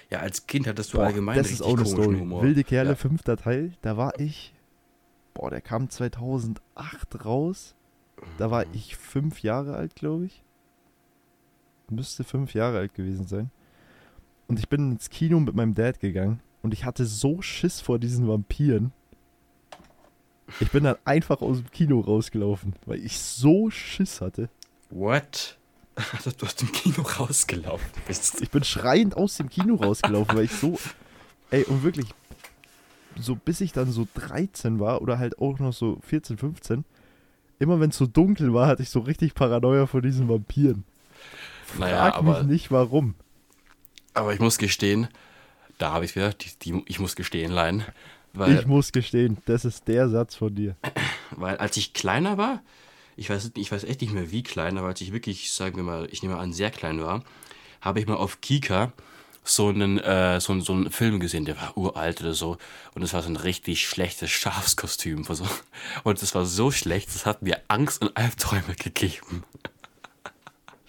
[0.10, 2.18] Ja, als Kind hattest du Boah, allgemein das richtig ist auch eine Story.
[2.20, 2.44] Humor.
[2.44, 2.96] Wilde Kerle, Ja.
[2.96, 4.54] fünfter Teil, da war ich,
[5.34, 7.76] boah, der kam 2008 raus.
[8.38, 8.72] Da war Mhm.
[8.74, 10.44] ich fünf Jahre alt, glaube ich.
[11.90, 13.50] Müsste fünf Jahre alt gewesen sein.
[14.48, 18.00] Und ich bin ins Kino mit meinem Dad gegangen und ich hatte so Schiss vor
[18.00, 18.92] diesen Vampiren.
[20.60, 24.50] Ich bin dann einfach aus dem Kino rausgelaufen, weil ich so Schiss hatte.
[24.90, 25.58] What?
[26.24, 28.42] Dass du aus dem Kino rausgelaufen bist.
[28.42, 30.78] Ich bin schreiend aus dem Kino rausgelaufen, weil ich so.
[31.50, 32.08] Ey, und wirklich,
[33.18, 36.86] so bis ich dann so 13 war oder halt auch noch so 14, 15,
[37.60, 40.86] immer wenn es so dunkel war, hatte ich so richtig Paranoia vor diesen Vampiren.
[41.78, 43.16] Naja, Frag mich aber, nicht warum.
[44.14, 45.08] Aber ich muss gestehen,
[45.78, 47.86] da habe ich wieder, die, die, ich muss gestehen, Lein.
[48.34, 50.76] Weil, ich muss gestehen, das ist der Satz von dir.
[51.32, 52.62] weil als ich kleiner war,
[53.18, 55.84] ich weiß, ich weiß echt nicht mehr wie klein, aber als ich wirklich, sagen wir
[55.84, 57.24] mal, ich nehme an, sehr klein war,
[57.82, 58.94] habe ich mal auf Kika
[59.44, 62.58] so einen, äh, so, einen- so einen Film gesehen, der war uralt oder so.
[62.94, 65.26] Und es war so ein richtig schlechtes Schafskostüm.
[66.04, 69.44] Und das war so schlecht, das hat mir Angst und Albträume gegeben.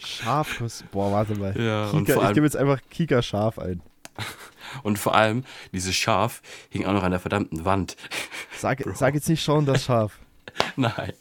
[0.04, 0.84] Schafkuss.
[0.92, 1.58] Boah, warte mal.
[1.58, 3.80] Ja, Kika, ich gebe jetzt einfach Kika Schaf ein.
[4.82, 7.96] Und vor allem, dieses Schaf hing auch noch an der verdammten Wand.
[8.58, 10.18] Sag, sag jetzt nicht schon das Schaf.
[10.76, 11.12] Nein.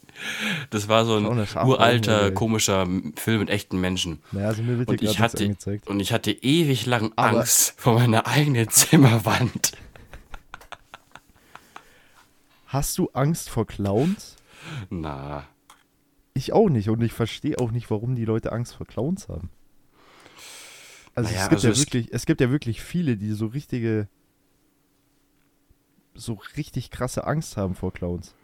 [0.70, 2.34] Das war so ein uralter, auch, ey.
[2.34, 4.22] komischer Film mit echten Menschen.
[4.30, 5.88] Naja, also mir wird Und ich, hatte, angezeigt.
[5.88, 9.72] und ich hatte ewig lang Aber- Angst vor meiner eigenen Zimmerwand.
[12.66, 14.36] Hast du Angst vor Clowns?
[14.90, 15.44] Na,
[16.34, 19.50] Ich auch nicht und ich verstehe auch nicht, warum die Leute Angst vor Clowns haben.
[21.14, 23.46] Also, Naja, es, gibt also ja es- wirklich, es gibt ja wirklich viele, die so
[23.46, 24.08] richtige,
[26.14, 28.34] so richtig krasse Angst haben vor Clowns.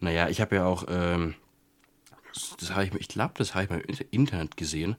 [0.00, 1.34] naja, ich habe ja auch, ähm,
[2.60, 4.94] das habe ich, ich glaube, das habe ich mal im Inter- Internet gesehen.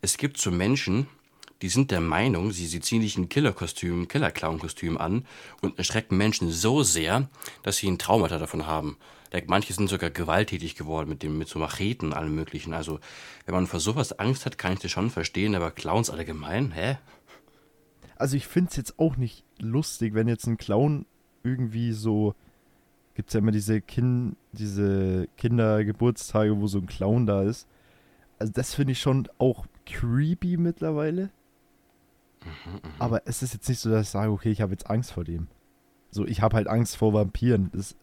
[0.00, 1.06] Es gibt so Menschen,
[1.62, 5.24] die sind der Meinung, sie, sie ziehen sich ein Killerkostüm, Killer-Clown-Kostüm an
[5.60, 7.28] und erschrecken Menschen so sehr,
[7.62, 8.96] dass sie ein Traumata davon haben.
[9.46, 12.72] Manche sind sogar gewalttätig geworden mit dem, mit so Macheten, allem möglichen.
[12.72, 13.00] Also,
[13.44, 16.96] wenn man vor sowas Angst hat, kann ich das schon verstehen, aber Clowns allgemein, hä?
[18.16, 21.06] Also ich finde es jetzt auch nicht lustig, wenn jetzt ein Clown
[21.44, 22.34] irgendwie so,
[23.14, 27.68] gibt es ja immer diese, kind, diese Kindergeburtstage, wo so ein Clown da ist.
[28.38, 31.30] Also das finde ich schon auch creepy mittlerweile.
[32.98, 35.24] Aber es ist jetzt nicht so, dass ich sage, okay, ich habe jetzt Angst vor
[35.24, 35.48] dem.
[36.10, 37.70] So, ich habe halt Angst vor Vampiren.
[37.72, 37.96] Das,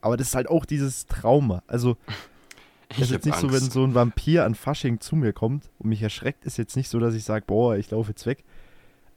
[0.00, 1.62] aber das ist halt auch dieses Trauma.
[1.66, 1.96] Also,
[2.88, 3.72] es ist jetzt nicht so, wenn Angst.
[3.72, 6.98] so ein Vampir an Fasching zu mir kommt und mich erschreckt, ist jetzt nicht so,
[6.98, 8.44] dass ich sage, boah, ich laufe jetzt weg.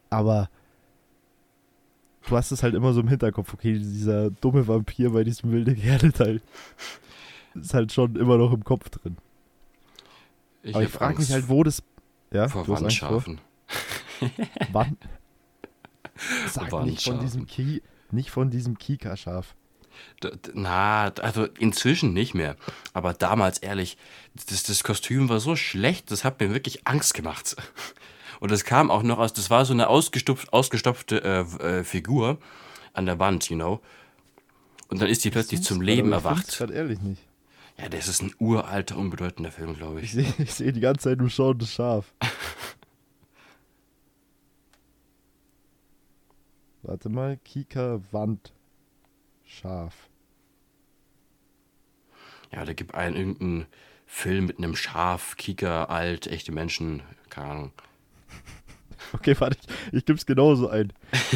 [0.09, 0.49] Aber
[2.27, 5.75] du hast es halt immer so im Hinterkopf, okay, dieser dumme Vampir bei diesem wilde
[5.75, 6.41] Kerle-Teil
[7.55, 9.17] ist halt schon immer noch im Kopf drin.
[10.63, 11.83] Ich Aber ich frage mich Angst halt, wo das.
[12.31, 13.41] Ja, vor du hast Angst vor Wandschafen.
[14.71, 14.97] wann?
[16.47, 17.45] Sag nicht von diesem.
[17.47, 17.81] Ki
[18.11, 19.55] nicht von diesem Kika-Schaf.
[20.53, 22.55] Na, also inzwischen nicht mehr.
[22.93, 23.97] Aber damals, ehrlich,
[24.47, 27.55] das, das Kostüm war so schlecht, das hat mir wirklich Angst gemacht.
[28.39, 32.39] Und das kam auch noch aus, das war so eine ausgestopf, ausgestopfte äh, äh, Figur
[32.93, 33.81] an der Wand, you know.
[34.89, 36.47] Und dann ist die plötzlich zum Leben erwacht.
[36.57, 37.21] gerade ehrlich nicht.
[37.77, 40.11] Ja, das ist ein uralter, unbedeutender Film, glaube Ich ich.
[40.11, 42.13] sehe ich seh die ganze Zeit nur schauendes Schaf.
[46.83, 48.53] Warte mal, Kika Wand
[49.43, 50.09] Schaf.
[52.51, 53.65] Ja, da gibt einen irgendeinen
[54.05, 57.71] Film mit einem Schaf, Kika, alt, echte Menschen, keine Ahnung.
[59.13, 60.93] Okay, warte, ich, ich gib's genauso ein.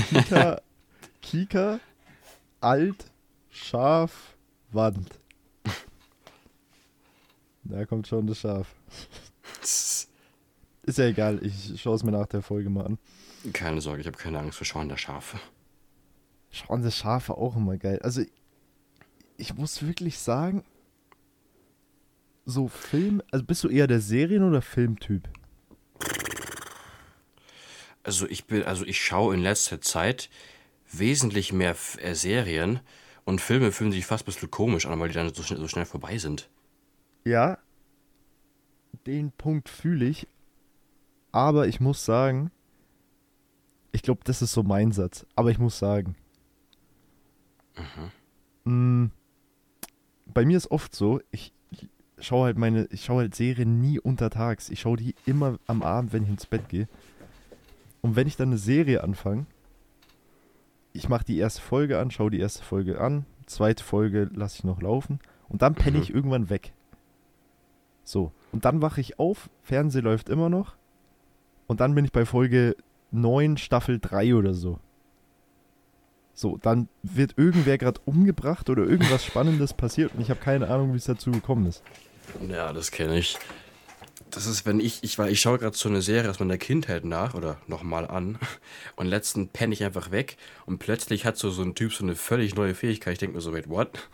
[0.09, 0.61] Kika,
[1.21, 1.79] Kika,
[2.61, 3.11] alt,
[3.49, 4.35] Schaf,
[4.71, 5.19] Wand.
[7.63, 8.75] Da kommt schon das Schaf.
[9.61, 10.09] Ist
[10.99, 12.99] ja egal, ich schaue es mir nach der Folge mal an.
[13.53, 15.39] Keine Sorge, ich habe keine Angst vor schauender Schafe.
[16.51, 17.99] Schauen das Schafe auch immer geil.
[18.01, 18.21] Also,
[19.37, 20.63] ich muss wirklich sagen,
[22.45, 25.27] so Film, also bist du eher der Serien- oder Filmtyp?
[28.03, 30.29] Also ich bin, also ich schaue in letzter Zeit
[30.91, 32.79] wesentlich mehr äh, Serien
[33.25, 35.67] und Filme fühlen sich fast ein bisschen komisch an, weil die dann so schnell, so
[35.67, 36.47] schnell vorbei sind.
[37.25, 37.57] Ja,
[39.07, 40.27] den Punkt fühle ich,
[41.31, 42.51] aber ich muss sagen,
[43.95, 46.15] ich glaube, das ist so mein Satz, aber ich muss sagen,
[48.65, 49.09] mh,
[50.33, 51.53] bei mir ist oft so, ich
[52.19, 56.13] schaue halt meine, ich schaue halt Serien nie untertags, ich schaue die immer am Abend,
[56.13, 56.87] wenn ich ins Bett gehe.
[58.01, 59.45] Und wenn ich dann eine Serie anfange,
[60.93, 64.63] ich mache die erste Folge an, schaue die erste Folge an, zweite Folge lasse ich
[64.63, 66.03] noch laufen und dann penne Mhm.
[66.03, 66.73] ich irgendwann weg.
[68.03, 70.75] So, und dann wache ich auf, Fernseh läuft immer noch
[71.67, 72.75] und dann bin ich bei Folge
[73.11, 74.79] 9, Staffel 3 oder so.
[76.33, 80.91] So, dann wird irgendwer gerade umgebracht oder irgendwas Spannendes passiert und ich habe keine Ahnung,
[80.93, 81.81] wie es dazu gekommen ist.
[82.49, 83.37] Ja, das kenne ich.
[84.31, 87.05] Das ist, wenn ich, ich war, ich schaue gerade so eine Serie aus meiner Kindheit
[87.05, 88.37] nach oder nochmal an
[88.97, 92.15] und letzten penne ich einfach weg und plötzlich hat so, so ein Typ so eine
[92.15, 93.13] völlig neue Fähigkeit.
[93.13, 94.09] Ich denke mir so, wait, what?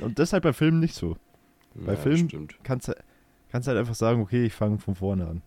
[0.00, 1.16] Und deshalb bei Filmen nicht so.
[1.74, 2.56] Bei Ja, Filmen Stimmt.
[2.62, 2.94] kannst du
[3.50, 5.42] kannst halt einfach sagen, okay, ich fange von vorne an.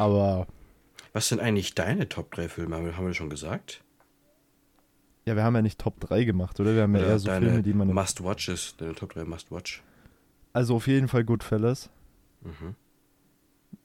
[0.00, 0.46] Aber
[1.12, 2.76] Was sind eigentlich deine Top 3 Filme?
[2.96, 3.82] Haben wir, schon gesagt?
[5.26, 6.74] ja, wir haben ja nicht Top 3 gemacht, oder?
[6.74, 7.88] Wir haben ja Oder eher so Filme, die man.
[7.92, 9.82] Must-Watches, deine Top 3 Must-Watch.
[10.52, 11.90] Also auf jeden Fall Goodfellas.
[12.40, 12.74] Mhm.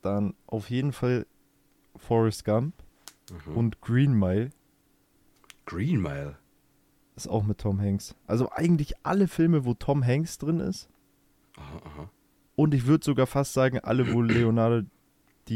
[0.01, 1.25] Dann auf jeden Fall
[1.97, 2.73] Forrest Gump
[3.47, 3.57] Mhm.
[3.57, 4.51] und Green Mile
[5.65, 6.37] Green Mile.
[7.15, 8.13] ist auch mit Tom Hanks.
[8.27, 10.87] Also eigentlich alle Filme, wo Tom Hanks drin ist.
[11.57, 12.09] Aha, aha.
[12.55, 14.85] Und ich würde sogar fast sagen, alle, wo Leonardo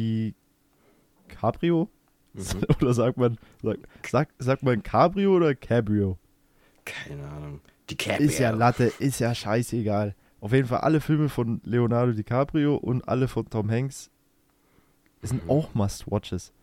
[1.29, 1.89] DiCaprio?
[2.33, 2.43] Mhm.
[2.81, 6.17] Oder sagt man, sagt, sagt, sagt man Cabrio oder Cabrio?
[6.85, 7.61] Keine Ahnung.
[7.89, 8.19] Die Cap.
[8.19, 10.15] Ist ja Latte, ist ja scheißegal.
[10.41, 14.09] Auf jeden Fall alle Filme von Leonardo DiCaprio und alle von Tom Hanks
[15.21, 15.49] sind Mhm.
[15.49, 16.53] auch Must-Watches.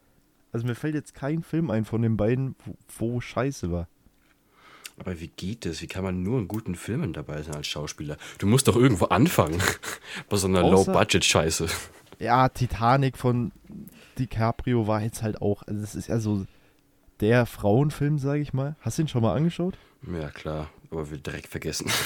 [0.53, 2.77] Also mir fällt jetzt kein Film ein von den beiden, wo,
[3.15, 3.89] wo scheiße war.
[4.99, 5.83] Aber wie geht das?
[5.83, 8.17] Wie kann man nur in guten Filmen dabei sein als Schauspieler?
[8.39, 9.61] Du musst doch irgendwo anfangen.
[10.31, 11.67] Bei so einer Low-Budget-Scheiße.
[12.19, 13.53] Ja, Titanic von
[14.19, 16.47] DiCaprio war jetzt halt auch, also das ist ja so
[17.21, 18.77] der Frauenfilm, sage ich mal.
[18.81, 19.77] Hast du ihn schon mal angeschaut?
[20.11, 20.71] Ja, klar.
[20.91, 21.91] Aber wir direkt vergessen.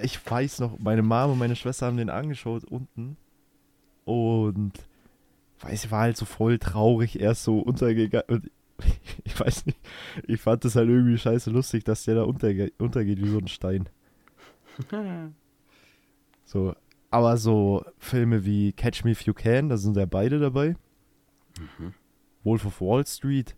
[0.00, 3.16] Ich weiß noch, meine Mama und meine Schwester haben den angeschaut unten
[4.04, 4.72] und
[5.58, 8.50] weiß, ich war halt so voll traurig, erst so untergegangen und
[9.24, 9.76] ich weiß nicht,
[10.24, 13.48] ich fand das halt irgendwie scheiße lustig, dass der da unterge untergeht wie so ein
[13.48, 13.88] Stein.
[16.44, 16.74] So,
[17.10, 20.76] aber so Filme wie Catch Me If You Can, da sind ja beide dabei.
[21.58, 21.94] Mhm.
[22.44, 23.56] Wolf of Wall Street,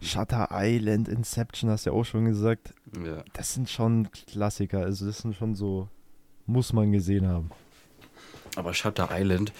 [0.00, 2.74] Shutter Island, Inception, hast du ja auch schon gesagt.
[3.04, 3.24] Ja.
[3.32, 5.88] Das sind schon Klassiker, also das sind schon so,
[6.46, 7.50] muss man gesehen haben.
[8.56, 9.52] Aber Shutter Island,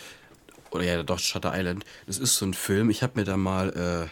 [0.70, 2.90] oder ja, doch, Shutter Island, das ist so ein Film.
[2.90, 4.08] Ich habe mir da mal, äh,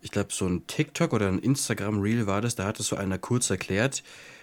[0.00, 3.18] ich glaube, so ein TikTok oder ein Instagram-Reel war das, da hat es so einer
[3.18, 4.02] kurz erklärt.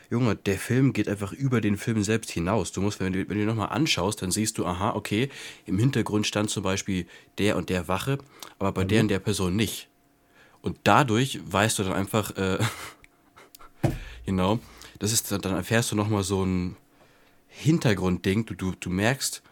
[0.09, 2.71] Junge, der Film geht einfach über den Film selbst hinaus.
[2.71, 5.29] Du musst, wenn du, wenn du ihn nochmal anschaust, dann siehst du, aha, okay,
[5.65, 7.05] im Hintergrund stand zum Beispiel
[7.37, 8.17] der und der Wache,
[8.57, 9.87] aber bei der und der Person nicht.
[10.61, 12.57] Und dadurch weißt du dann einfach, äh,
[14.25, 14.59] genau,
[14.97, 16.75] das ist, dann erfährst du nochmal so ein
[17.47, 18.45] Hintergrundding.
[18.45, 19.43] Du, du, du merkst,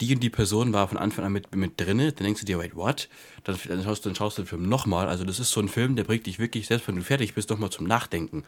[0.00, 2.58] die und die Person war von Anfang an mit, mit drinne, dann denkst du dir,
[2.58, 3.08] wait, what?
[3.44, 5.08] Dann, dann, schaust, dann schaust du den Film nochmal.
[5.08, 7.50] Also das ist so ein Film, der bringt dich wirklich, selbst wenn du fertig bist,
[7.50, 8.44] nochmal zum Nachdenken.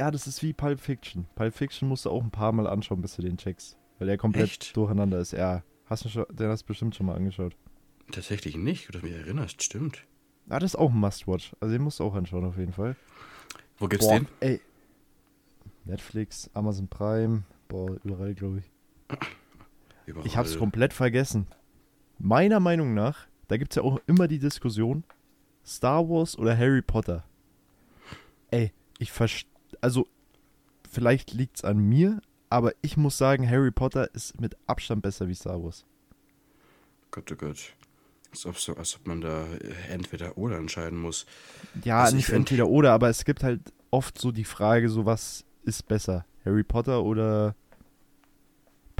[0.00, 1.26] Ja, das ist wie Pulp Fiction.
[1.34, 3.76] Pulp Fiction musst du auch ein paar Mal anschauen, bis du den checkst.
[3.98, 4.74] Weil der komplett Echt?
[4.74, 5.32] durcheinander ist.
[5.32, 7.54] Ja, hast du schon, den hast du bestimmt schon mal angeschaut.
[8.10, 10.06] Tatsächlich nicht, du mich erinnerst, stimmt.
[10.48, 11.54] Ah, das ist auch ein Must-Watch.
[11.60, 12.96] Also den musst du auch anschauen auf jeden Fall.
[13.76, 14.28] Wo gibt's Boah, den?
[14.40, 14.62] ey.
[15.84, 19.18] Netflix, Amazon Prime, boah, überall, glaube ich.
[20.06, 20.26] Überall.
[20.26, 21.46] Ich hab's komplett vergessen.
[22.18, 25.04] Meiner Meinung nach, da gibt's ja auch immer die Diskussion,
[25.62, 27.22] Star Wars oder Harry Potter.
[28.50, 30.06] Ey, ich verstehe, also
[30.90, 35.34] vielleicht liegt's an mir, aber ich muss sagen, Harry Potter ist mit Abstand besser wie
[35.34, 35.84] Star Wars.
[37.10, 37.74] Gott, oh Gott.
[38.30, 41.26] Als ob, so, als ob man da äh, entweder oder entscheiden muss.
[41.84, 43.60] Ja, Also ich nicht entweder oder, aber es gibt halt
[43.90, 46.24] oft so die Frage, so was ist besser?
[46.44, 47.56] Harry Potter oder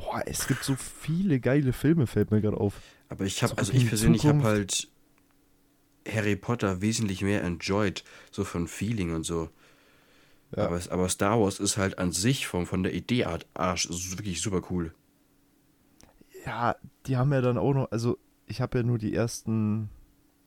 [0.01, 2.75] Boah, es gibt so viele geile Filme, fällt mir gerade auf.
[3.09, 4.89] Aber ich habe, also ich persönlich habe halt
[6.09, 9.51] Harry Potter wesentlich mehr enjoyed, so von Feeling und so.
[10.57, 10.67] Ja.
[10.67, 14.41] Aber, aber Star Wars ist halt an sich von, von der Ideeart Arsch, ist wirklich
[14.43, 14.93] super cool.
[16.45, 16.77] Ja,
[17.07, 19.91] die haben ja dann auch noch, also ich habe ja nur die ersten,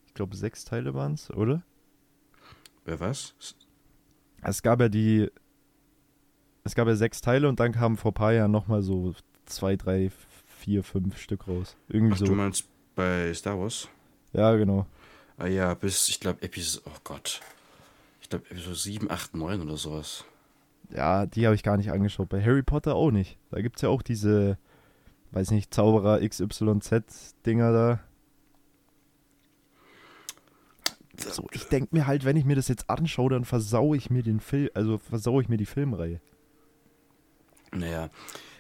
[0.07, 1.63] ich glaube sechs Teile waren es, oder?
[2.85, 3.35] Wer was?
[3.39, 3.55] S-
[4.41, 5.29] Es gab ja die,
[6.65, 9.13] es gab ja sechs Teile und dann kamen vor ein paar Jahren nochmal so
[9.45, 10.11] zwei, drei,
[10.59, 11.77] vier, fünf Stück raus.
[11.87, 12.25] Irgendwie Ach, so.
[12.25, 13.87] du meinst bei Star Wars?
[14.33, 14.85] Ja, genau.
[15.37, 17.41] Ah ja, bis, ich glaube, Episode, oh Gott.
[18.33, 20.25] Glaube, Episode 7, 8, 9 oder sowas.
[20.89, 22.29] Ja, die habe ich gar nicht angeschaut.
[22.29, 23.37] Bei Harry Potter auch nicht.
[23.51, 24.57] Da gibt es ja auch diese,
[25.31, 27.99] weiß nicht, Zauberer XYZ-Dinger da.
[31.17, 34.23] So, ich denke mir halt, wenn ich mir das jetzt anschaue, dann versau ich mir
[34.23, 36.19] den Film, also versau ich mir die Filmreihe.
[37.71, 38.09] Naja,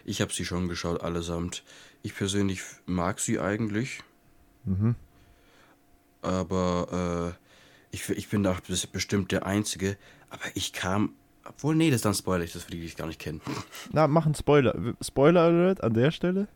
[0.05, 1.63] ich habe sie schon geschaut, allesamt.
[2.03, 4.01] Ich persönlich mag sie eigentlich,
[4.65, 4.95] Mhm.
[6.21, 7.42] aber äh,
[7.93, 9.95] ich, ich bin da bes- bestimmt der Einzige.
[10.29, 11.13] Aber ich kam,
[11.45, 13.39] obwohl, nee, das ist dann Spoiler, das will ich gar nicht kennen.
[13.91, 14.75] Na, mach einen Spoiler.
[15.01, 16.47] Spoiler Alert an der Stelle.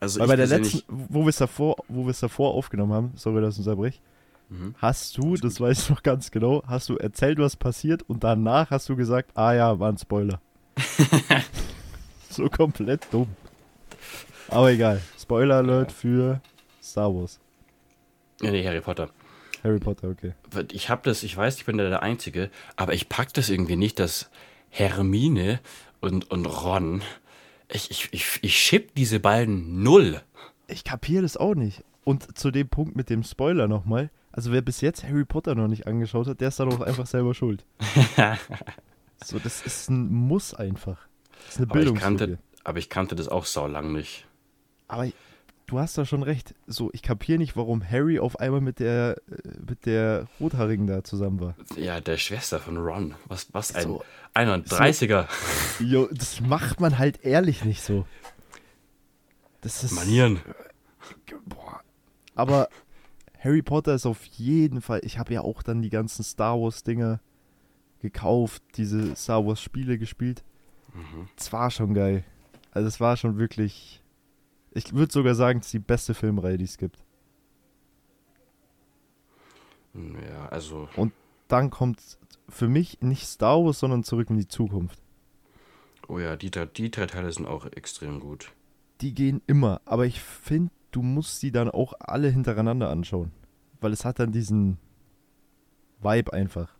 [0.00, 2.92] Also Weil ich bei der letzten, wo wir es davor, wo wir es davor aufgenommen
[2.92, 4.00] haben, sorry, dass ich unterbrich,
[4.50, 4.74] Mhm.
[4.76, 8.70] hast du, das weiß ich noch ganz genau, hast du erzählt, was passiert und danach
[8.70, 10.38] hast du gesagt, ah ja, war ein Spoiler.
[12.28, 13.28] so komplett dumm.
[14.48, 15.00] Aber egal.
[15.18, 16.40] Spoiler Alert für
[16.82, 17.40] Star Wars.
[18.42, 19.08] Ja, nee, Harry Potter.
[19.64, 20.34] Harry Potter, okay.
[20.72, 23.76] Ich habe das, ich weiß, ich bin da der Einzige, aber ich pack das irgendwie
[23.76, 24.30] nicht, dass
[24.68, 25.60] Hermine
[26.00, 27.02] und, und Ron,
[27.68, 30.20] ich, ich, ich, ich schipp diese beiden null.
[30.68, 31.82] Ich kapiere das auch nicht.
[32.04, 34.10] Und zu dem Punkt mit dem Spoiler nochmal.
[34.30, 37.06] Also wer bis jetzt Harry Potter noch nicht angeschaut hat, der ist dann auch einfach
[37.06, 37.64] selber schuld.
[39.24, 40.98] So, das ist ein Muss einfach.
[41.46, 44.26] Das ist eine Aber ich, kannte, aber ich kannte das auch saulang nicht.
[44.86, 45.06] Aber
[45.66, 46.54] du hast da schon recht.
[46.66, 51.04] So, ich kapiere nicht, warum Harry auf einmal mit der äh, mit der Rothaarigen da
[51.04, 51.54] zusammen war.
[51.76, 53.14] Ja, der Schwester von Ron.
[53.26, 54.04] Was, was ein So.
[54.34, 55.26] 31er.
[55.80, 58.06] Jo, das macht man halt ehrlich nicht so.
[59.60, 60.40] Das ist Manieren.
[61.46, 61.80] Boah.
[62.34, 62.68] Aber
[63.38, 65.00] Harry Potter ist auf jeden Fall.
[65.04, 67.20] Ich habe ja auch dann die ganzen Star Wars Dinger
[68.00, 70.44] gekauft, diese Star Wars Spiele gespielt.
[70.92, 71.28] Mhm.
[71.36, 72.24] Es war schon geil.
[72.72, 74.02] Also es war schon wirklich.
[74.74, 76.98] Ich würde sogar sagen, es ist die beste Filmreihe, die es gibt.
[79.94, 80.88] Ja, also,
[81.46, 82.18] Dann kommt
[82.48, 85.00] für mich nicht Star Wars, sondern zurück in die Zukunft.
[86.08, 88.52] oh ja, die, die drei Teile sind auch extrem gut.
[89.00, 93.30] Die gehen immer, aber ich finde, du musst sie dann auch alle hintereinander anschauen.
[93.80, 94.78] Weil es hat dann diesen
[96.00, 96.74] Vibe einfach.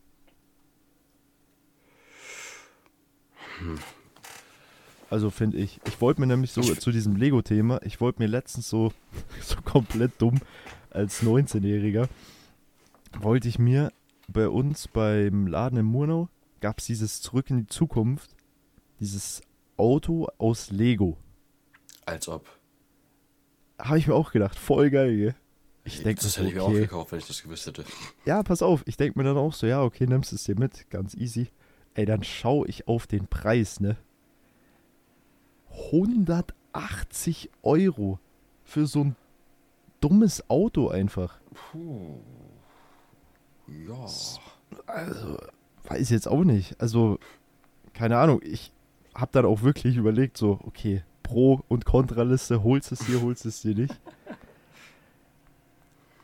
[5.11, 5.81] Also finde ich.
[5.87, 8.93] Ich wollte mir nämlich so Ich- zu diesem Lego-Thema, ich wollte mir letztens so,
[9.43, 10.41] so komplett dumm
[10.91, 12.09] als 19-Jähriger,
[13.21, 13.93] wollte ich mir
[14.29, 16.29] bei uns beim Laden in Murnau,
[16.61, 18.35] gab es dieses Zurück in die Zukunft,
[19.01, 19.43] dieses
[19.77, 21.17] Auto aus Lego.
[22.07, 22.47] Als ob.
[23.79, 25.35] Habe ich mir auch gedacht, voll geil, gell?
[25.87, 27.85] Ich denk das hätte ich mir auch gekauft, wenn ich das gewusst hätte.
[28.25, 30.89] Ja, pass auf, ich denke mir dann auch so, ja, okay, nimmst es dir mit,
[30.91, 31.49] ganz easy.
[31.95, 33.97] Ey, dann schaue ich auf den Preis, ne?
[35.93, 38.19] 180 Euro
[38.65, 39.17] für so ein
[40.01, 41.39] dummes Auto einfach.
[41.73, 42.21] Puh.
[43.87, 44.07] Ja.
[44.87, 45.39] Also,
[45.85, 46.81] weiß jetzt auch nicht.
[46.81, 47.19] Also,
[47.93, 48.73] keine Ahnung, ich
[49.15, 53.63] habe dann auch wirklich überlegt, so, okay, Pro- und Kontraliste, holst es dir, holst es
[53.63, 53.95] dir nicht.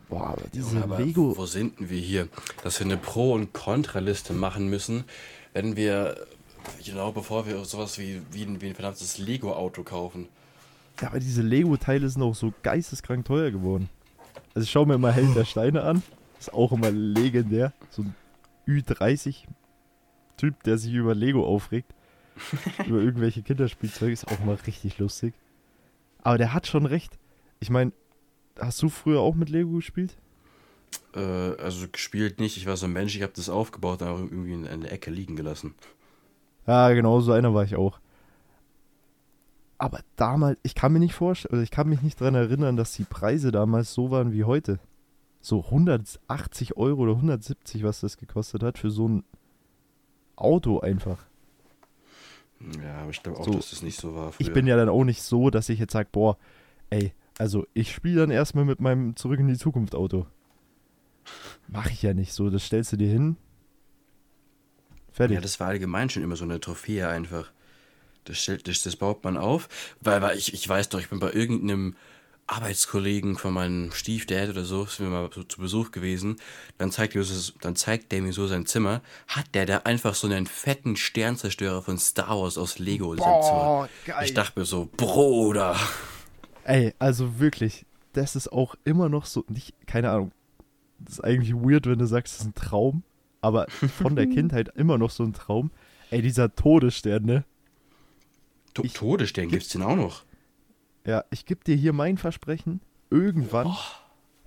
[0.08, 1.36] Boah, aber diese Junge, aber Lego.
[1.36, 2.28] Wo sind denn wir hier?
[2.64, 5.04] Dass wir eine Pro- und Kontraliste machen müssen,
[5.52, 6.26] wenn wir,
[6.84, 10.28] genau bevor wir sowas wie, wie, ein, wie ein verdammtes Lego-Auto kaufen.
[11.00, 13.88] Ja, aber diese Lego-Teile sind auch so geisteskrank teuer geworden.
[14.54, 16.02] Also ich schaue mir immer Held der Steine an.
[16.38, 17.72] Ist auch immer legendär.
[17.90, 18.14] So ein
[18.66, 21.92] Ü30-Typ, der sich über Lego aufregt.
[22.86, 24.12] über irgendwelche Kinderspielzeuge.
[24.12, 25.34] Ist auch mal richtig lustig.
[26.22, 27.18] Aber der hat schon recht.
[27.60, 27.92] Ich meine,
[28.58, 30.16] hast du früher auch mit Lego gespielt?
[31.14, 32.56] Äh, also gespielt nicht.
[32.56, 34.92] Ich war so ein Mensch, ich habe das aufgebaut und auch irgendwie in, in der
[34.92, 35.74] Ecke liegen gelassen.
[36.70, 37.98] Ja, genau so einer war ich auch.
[39.76, 42.92] Aber damals, ich kann mir nicht vorstellen, oder ich kann mich nicht daran erinnern, dass
[42.92, 44.78] die Preise damals so waren wie heute.
[45.40, 49.24] So 180 Euro oder 170, was das gekostet hat für so ein
[50.36, 51.18] Auto einfach.
[52.80, 54.28] Ja, aber ich glaube auch, So, dass das nicht so war.
[54.38, 54.54] Ich früher.
[54.54, 56.36] bin ja dann auch nicht so, dass ich jetzt sage, boah,
[56.90, 60.26] ey, also ich spiele dann erstmal mit meinem Zurück in die Zukunft Auto.
[61.66, 63.36] Mach ich ja nicht so, das stellst du dir hin.
[65.12, 65.34] Fertig.
[65.34, 67.50] Ja, das war allgemein schon immer so eine Trophäe einfach.
[68.24, 69.68] Das, stellt, das, das baut man auf,
[70.00, 71.96] weil, weil ich, ich weiß doch, ich bin bei irgendeinem
[72.50, 76.36] Arbeitskollegen von meinem Stiefdad oder so, sind wir mal so zu Besuch gewesen,
[76.78, 80.14] dann zeigt, er so, dann zeigt der mir so sein Zimmer, hat der da einfach
[80.14, 83.88] so einen fetten Sternzerstörer von Star Wars aus Lego in seinem Zimmer.
[84.04, 84.24] geil.
[84.24, 85.76] Ich dachte mir so, Bruder.
[86.64, 90.32] Ey, also wirklich, das ist auch immer noch so, nicht, keine Ahnung,
[90.98, 93.04] das ist eigentlich weird, wenn du sagst, das ist ein Traum,
[93.40, 95.70] aber von der Kindheit immer noch so ein Traum.
[96.10, 97.44] Ey, dieser Todesstern, ne?
[98.74, 100.24] To Ich- Todesstern gibt's den auch noch.
[101.06, 102.80] Ja, ich gebe dir hier mein Versprechen,
[103.10, 103.74] irgendwann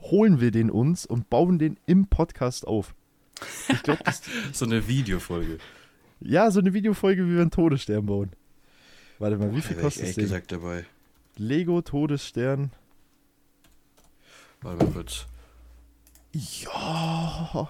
[0.02, 2.94] holen wir den uns und bauen den im Podcast auf.
[3.70, 4.22] Ich glaube, das,
[4.54, 5.58] So eine Videofolge.
[6.20, 8.32] ja, so eine Videofolge, wie wir einen Todesstern bauen.
[9.20, 10.24] Warte mal, wie viel Da wär ich kostet das ehrlich Ding?
[10.26, 10.86] gesagt dabei.
[11.38, 12.72] Lego Todesstern.
[14.62, 15.26] Warte mal kurz.
[16.34, 17.70] Ja.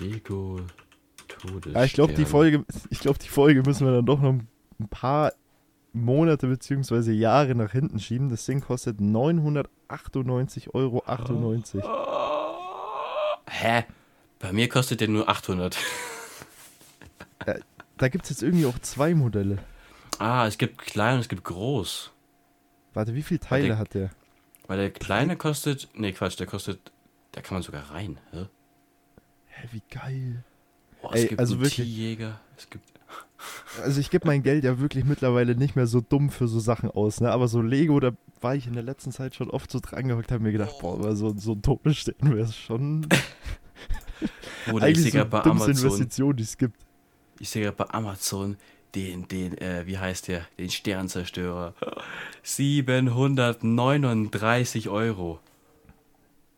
[0.00, 0.60] Lego
[1.28, 1.72] Todesstern.
[1.74, 4.48] Ja, ich glaube, die Folge, ich glaube, die Folge müssen wir dann doch noch ein
[4.90, 5.32] paar
[5.92, 7.12] Monate bzw.
[7.12, 8.28] Jahre nach hinten schieben.
[8.28, 11.02] Das Ding kostet 998,98 Euro.
[13.48, 13.84] Hä?
[14.40, 15.76] Bei mir kostet der nur 800.
[17.96, 19.58] Da gibt es jetzt irgendwie auch zwei Modelle.
[20.18, 22.10] Ah, es gibt klein und es gibt groß.
[22.92, 24.10] Warte, wie viele Teile der- hat der?
[24.66, 25.88] Weil der kleine kostet.
[25.94, 26.80] Nee, Quatsch, der kostet.
[27.32, 28.18] Da kann man sogar rein.
[28.32, 28.46] Hä?
[29.56, 30.42] Hä, wie geil.
[31.02, 32.40] Oh, Ey, es gibt also wirklich- Tierjäger.
[32.56, 32.84] Es gibt.
[33.82, 36.90] Also ich gebe mein Geld ja wirklich mittlerweile nicht mehr so dumm für so Sachen
[36.90, 37.30] aus, ne?
[37.30, 40.32] Aber so Lego, da war ich in der letzten Zeit schon oft so dran gehockt,
[40.32, 43.06] habe mir gedacht, boah, aber so, so ein Todesstern wäre es schon
[44.72, 45.70] Oder ich eigentlich sehe so bei Amazon.
[45.72, 46.78] Investition, die es gibt.
[47.40, 48.56] Ich sehe gerade bei Amazon
[48.94, 50.46] den, den, äh, wie heißt der?
[50.58, 51.74] Den Sternzerstörer.
[52.42, 55.40] 739 Euro.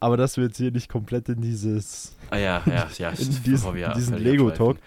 [0.06, 3.10] Aber dass wir jetzt hier nicht komplett in dieses Ah ja, ja, ja.
[3.10, 4.78] in diesen, in diesen Lego-Talk.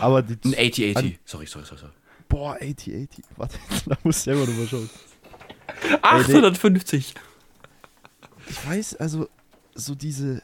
[0.00, 0.34] Aber die.
[0.34, 1.18] Ein 8080.
[1.24, 1.80] Sorry, sorry, sorry.
[1.80, 1.92] sorry.
[2.28, 3.24] Boah, 80, 80.
[3.36, 4.88] Warte, da muss ich selber nochmal schauen.
[6.00, 7.14] 850.
[8.50, 9.28] Ich weiß, also,
[9.74, 10.42] so diese.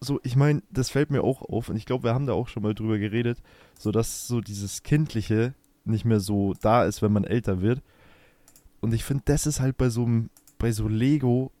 [0.00, 2.48] So, ich meine, das fällt mir auch auf und ich glaube, wir haben da auch
[2.48, 3.36] schon mal drüber geredet,
[3.78, 5.52] so dass so dieses Kindliche
[5.84, 7.82] nicht mehr so da ist, wenn man älter wird.
[8.80, 11.52] Und ich finde, das ist halt bei so einem, bei so Lego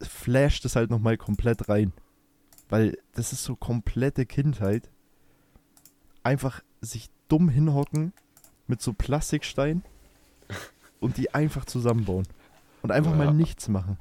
[0.00, 1.92] flasht es halt nochmal komplett rein.
[2.68, 4.90] Weil das ist so komplette Kindheit.
[6.22, 8.12] Einfach sich dumm hinhocken
[8.66, 9.82] mit so Plastiksteinen
[11.00, 12.26] und die einfach zusammenbauen.
[12.82, 13.16] Und einfach Ja.
[13.16, 13.98] mal nichts machen.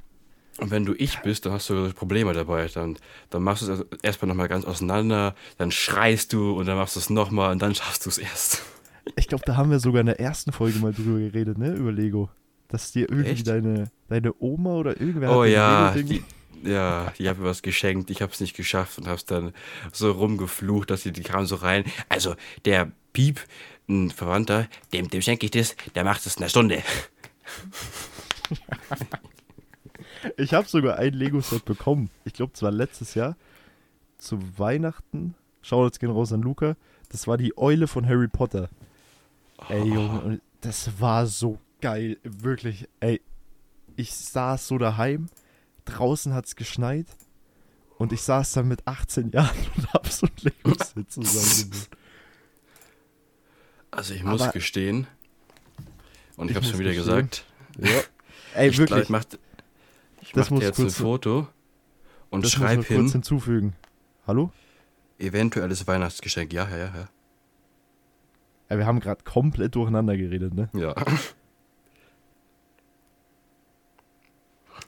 [0.60, 2.68] Und wenn du ich bist, dann hast du Probleme dabei.
[2.68, 2.98] Dann,
[3.30, 7.00] dann machst du es erstmal nochmal ganz auseinander, dann schreist du und dann machst du
[7.00, 8.64] es nochmal und dann schaffst du es erst.
[9.16, 11.74] Ich glaube, da haben wir sogar in der ersten Folge mal drüber geredet, ne?
[11.74, 12.30] Über Lego.
[12.68, 13.48] Dass dir irgendwie Echt?
[13.48, 16.24] deine, deine Oma oder irgendwer Oh ja, die,
[16.64, 19.54] ja, die hat mir was geschenkt, ich habe es nicht geschafft und habe es dann
[19.94, 21.86] so rumgeflucht, dass sie die kam so rein.
[22.10, 23.40] Also der Piep,
[23.88, 26.84] ein Verwandter, dem, dem schenke ich das, der macht es in einer Stunde.
[30.38, 32.10] Ich habe sogar ein Lego-Set bekommen.
[32.26, 33.36] Ich glaube, zwar letztes Jahr
[34.18, 35.36] zu Weihnachten.
[35.62, 36.76] Schau jetzt gehen raus an Luca.
[37.10, 38.70] Das war die Eule von Harry Potter.
[39.70, 42.18] Ey, Junge, und das war so geil.
[42.24, 43.22] Wirklich, ey.
[43.96, 45.28] Ich saß so daheim.
[45.86, 47.08] Draußen hat's geschneit.
[47.98, 51.90] Und ich saß dann mit 18 Jahren und hab so ein Lego-Set zusammengebaut.
[53.92, 55.08] Also ich muss Aber- gestehen,
[56.36, 57.30] und ich, es schon wieder gestehen.
[57.30, 57.46] gesagt,
[57.80, 58.02] Ja.
[58.62, 59.04] Ey, ich wirklich.
[59.04, 59.24] ich mach,
[60.22, 61.48] ich Das mach muss dir jetzt ein Foto
[62.30, 63.74] und das schreib muss man kurz hin, hinzufügen.
[64.28, 64.52] Hallo?
[65.20, 66.54] eventuelles Weihnachtsgeschenk.
[66.54, 67.10] Ja, ja, ja, ja.
[68.70, 70.70] Ja, wir haben gerade komplett durcheinander geredet, ne?
[70.74, 70.94] Ja.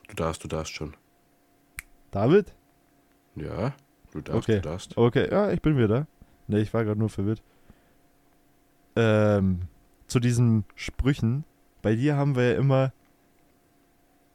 [0.09, 0.95] Du darfst, du darfst schon.
[2.11, 2.53] David?
[3.35, 3.73] Ja,
[4.11, 4.55] du darfst, Okay.
[4.55, 4.97] du darfst.
[4.97, 6.07] Okay, ja, ich bin wieder da.
[6.47, 7.41] Ne, ich war gerade nur verwirrt.
[8.95, 9.61] Ähm,
[10.07, 11.43] zu diesen Sprüchen.
[11.81, 12.91] Bei dir haben wir ja immer.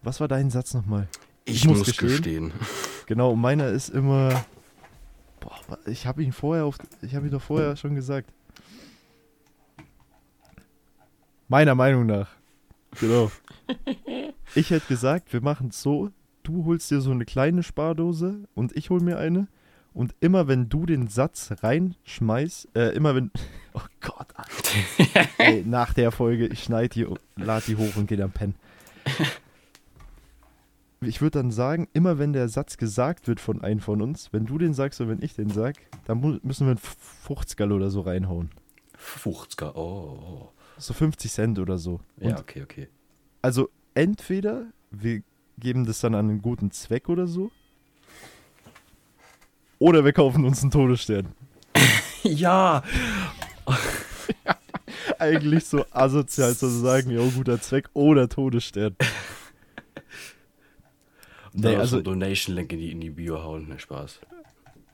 [0.02, 1.08] Was war dein Satz nochmal?
[1.44, 2.08] Ich, Ich muss muss gestehen.
[2.08, 2.52] gestehen.
[3.06, 4.46] Genau, meiner ist immer.
[5.40, 6.78] Boah, ich habe ihn vorher auf.
[7.02, 8.32] Ich habe ihn doch vorher schon gesagt.
[11.48, 12.30] Meiner Meinung nach.
[13.00, 13.30] Genau.
[14.56, 16.10] Ich hätte gesagt, wir machen es so,
[16.44, 19.48] du holst dir so eine kleine Spardose und ich hol mir eine.
[19.92, 23.30] Und immer wenn du den Satz reinschmeißt, äh, immer wenn.
[23.76, 25.28] Oh Gott, Alter.
[25.38, 28.54] Ey, nach der Folge, ich schneide die, lade die hoch und gehe dann pennen.
[31.00, 34.46] Ich würde dann sagen, immer wenn der Satz gesagt wird von einem von uns, wenn
[34.46, 35.74] du den sagst oder wenn ich den sag,
[36.04, 38.50] dann müssen wir einen 50 oder so reinhauen.
[38.96, 40.52] 50er, oh.
[40.78, 41.98] So 50 Cent oder so.
[42.20, 42.88] Und Ja, okay, okay.
[43.42, 45.22] also entweder wir
[45.58, 47.50] geben das dann an einen guten Zweck oder so.
[49.78, 51.28] Oder wir kaufen uns einen Todesstern.
[52.26, 52.82] Ja!
[55.18, 58.96] Eigentlich so asozial zu sagen, jo, guter Zweck oder Todesstern.
[61.52, 64.20] Nee, Nee, also also, Donation-Link in die, in die Bio hauen, ne Spaß.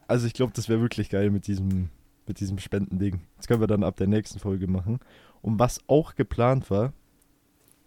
[0.08, 1.88] also ich glaube, das wäre wirklich geil mit diesem,
[2.26, 3.20] mit diesem Spendending.
[3.36, 4.98] Das können wir dann ab der nächsten Folge machen.
[5.40, 6.92] Und was auch geplant war,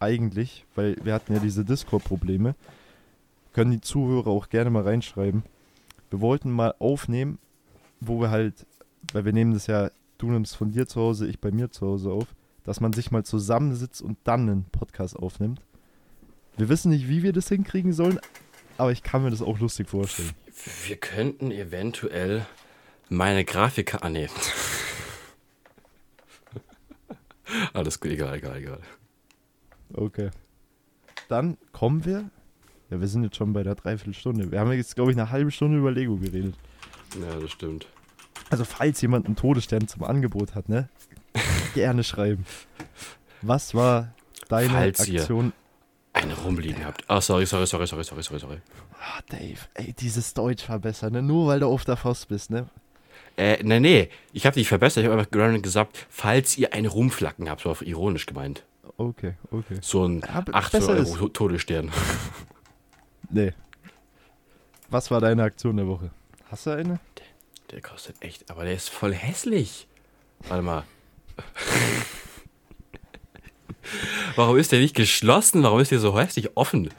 [0.03, 2.55] eigentlich, weil wir hatten ja diese Discord-Probleme,
[3.53, 5.43] können die Zuhörer auch gerne mal reinschreiben.
[6.09, 7.39] Wir wollten mal aufnehmen,
[7.99, 8.65] wo wir halt,
[9.11, 11.87] weil wir nehmen das ja, du nimmst von dir zu Hause, ich bei mir zu
[11.87, 12.27] Hause auf,
[12.63, 15.61] dass man sich mal zusammensitzt und dann einen Podcast aufnimmt.
[16.57, 18.19] Wir wissen nicht, wie wir das hinkriegen sollen,
[18.77, 20.31] aber ich kann mir das auch lustig vorstellen.
[20.85, 22.45] Wir könnten eventuell
[23.09, 24.33] meine Grafiker annehmen.
[27.73, 28.79] Alles gut, egal, egal, egal.
[29.93, 30.29] Okay.
[31.29, 32.29] Dann kommen wir.
[32.89, 34.51] Ja, wir sind jetzt schon bei der Dreiviertelstunde.
[34.51, 36.55] Wir haben jetzt, glaube ich, eine halbe Stunde über Lego geredet.
[37.19, 37.87] Ja, das stimmt.
[38.49, 40.89] Also, falls jemand einen Todesstern zum Angebot hat, ne?
[41.73, 42.45] Gerne schreiben.
[43.41, 44.13] Was war
[44.49, 45.53] deine Falls ihr- Aktion?
[46.15, 47.03] Eine rumliegen habt.
[47.09, 48.57] Ah, sorry, sorry, sorry, sorry, sorry, sorry, sorry.
[49.01, 51.23] Ah, Dave, ey, dieses Deutsch verbessern, ne?
[51.23, 52.67] Nur weil du auf der Faust bist, ne?
[53.35, 55.03] Äh, nee, nee, ich habe dich verbessert.
[55.03, 58.63] Ich habe einfach gesagt, falls ihr eine Rumflacken habt, so auf ironisch gemeint.
[58.97, 59.77] Okay, okay.
[59.81, 61.91] So ein Ja, be- 800 besser Euro Todesstern.
[63.29, 63.53] Nee.
[64.89, 66.11] Was war deine Aktion der Woche?
[66.51, 66.99] Hast du eine?
[67.71, 69.87] Der kostet echt, aber der ist voll hässlich.
[70.47, 70.83] Warte mal.
[74.35, 75.63] Warum ist der nicht geschlossen?
[75.63, 76.89] Warum ist der so hässlich offen?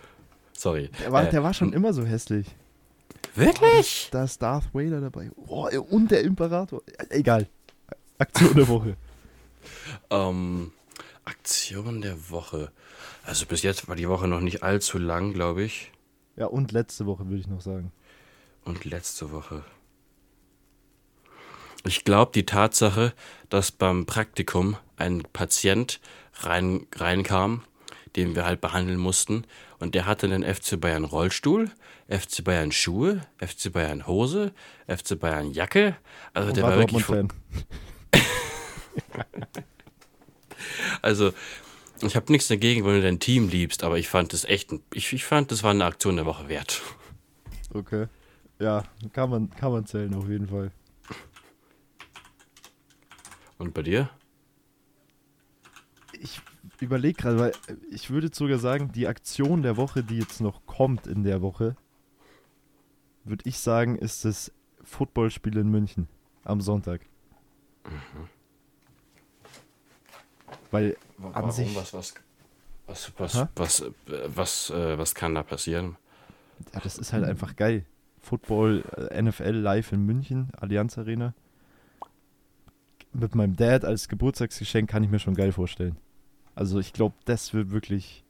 [0.56, 0.90] Sorry.
[1.00, 2.46] Der war, Äh, der war schon immer so hässlich.
[3.36, 4.08] Wirklich?
[4.10, 5.30] Da ist Darth Vader dabei.
[5.46, 6.82] Oh, und der Imperator.
[7.10, 7.46] Egal.
[8.18, 8.96] Aktion der Woche.
[10.10, 10.72] Ähm,
[11.44, 12.72] Aktion der Woche.
[13.22, 15.92] Also bis jetzt war die Woche noch nicht allzu lang, glaube ich.
[16.36, 17.92] Ja, und letzte Woche würde ich noch sagen.
[18.64, 19.62] Und letzte Woche.
[21.84, 23.12] Ich glaube, die Tatsache,
[23.50, 26.00] dass beim Praktikum ein Patient
[26.36, 27.62] rein, reinkam,
[28.16, 29.46] den wir halt behandeln mussten,
[29.78, 31.70] und der hatte einen FC Bayern Rollstuhl,
[32.08, 34.54] FC Bayern Schuhe, FC Bayern Hose,
[34.88, 35.94] FC Bayern Jacke.
[36.32, 37.04] Also Und der war war wirklich.
[37.04, 37.38] Dortmund-Fan.
[41.02, 41.32] Also
[42.02, 45.12] ich habe nichts dagegen, wenn du dein Team liebst, aber ich fand das echt, ich,
[45.12, 46.82] ich fand, das war eine Aktion der Woche wert.
[47.72, 48.06] Okay.
[48.58, 50.70] Ja, kann man, kann man zählen auf jeden Fall.
[53.58, 54.10] Und bei dir?
[56.20, 56.40] Ich
[56.80, 57.52] überlege gerade, weil
[57.90, 61.76] ich würde sogar sagen, die Aktion der Woche, die jetzt noch kommt in der Woche,
[63.24, 64.52] würde ich sagen, ist das
[64.82, 66.08] Footballspiel in München
[66.44, 67.00] am Sonntag.
[70.74, 70.96] Weil
[71.32, 72.14] an sich, Was, was,
[72.86, 73.46] was, was, Hä?
[73.54, 73.84] was,
[74.26, 75.96] was, äh, was kann da passieren?
[76.72, 77.84] ja, das ist halt einfach geil.
[78.20, 81.34] Football, äh, NFL live in München, Allianz Arena.
[83.12, 85.96] Mit meinem Dad als Geburtstagsgeschenk kann ich mir schon geil vorstellen.
[86.54, 88.24] Also ich glaube, das wird wirklich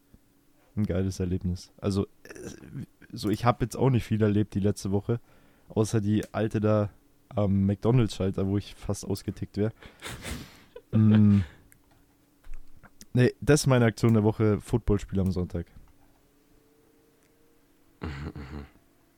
[0.76, 1.72] ein geiles Erlebnis.
[1.80, 5.20] Also äh, so ich habe jetzt auch nicht viel erlebt die letzte Woche,
[5.68, 6.90] außer die alte da
[7.28, 9.72] am McDonald's-Schalter, wo ich fast ausgetickt wäre.
[10.92, 11.40] mm.
[13.14, 15.66] Nee, das ist meine Aktion der Woche, Footballspiel am Sonntag.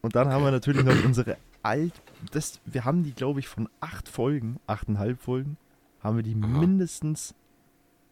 [0.03, 1.95] Und dann haben wir natürlich noch unsere alt,
[2.31, 5.57] das, wir haben die, glaube ich, von acht Folgen, achteinhalb Folgen,
[6.01, 6.47] haben wir die Aha.
[6.47, 7.35] mindestens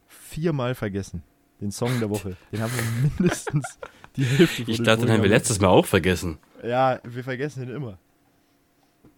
[0.09, 1.23] viermal vergessen.
[1.61, 2.37] Den Song der Woche.
[2.51, 3.79] Den haben wir mindestens
[4.17, 6.39] die Hälfte von Ich dachte, den haben wir letztes Mal auch vergessen.
[6.65, 7.99] Ja, wir vergessen den immer.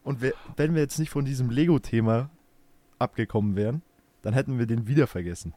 [0.03, 2.29] Und wir, wenn wir jetzt nicht von diesem Lego-Thema
[2.99, 3.83] abgekommen wären,
[4.27, 5.55] dann hätten wir den wieder vergessen.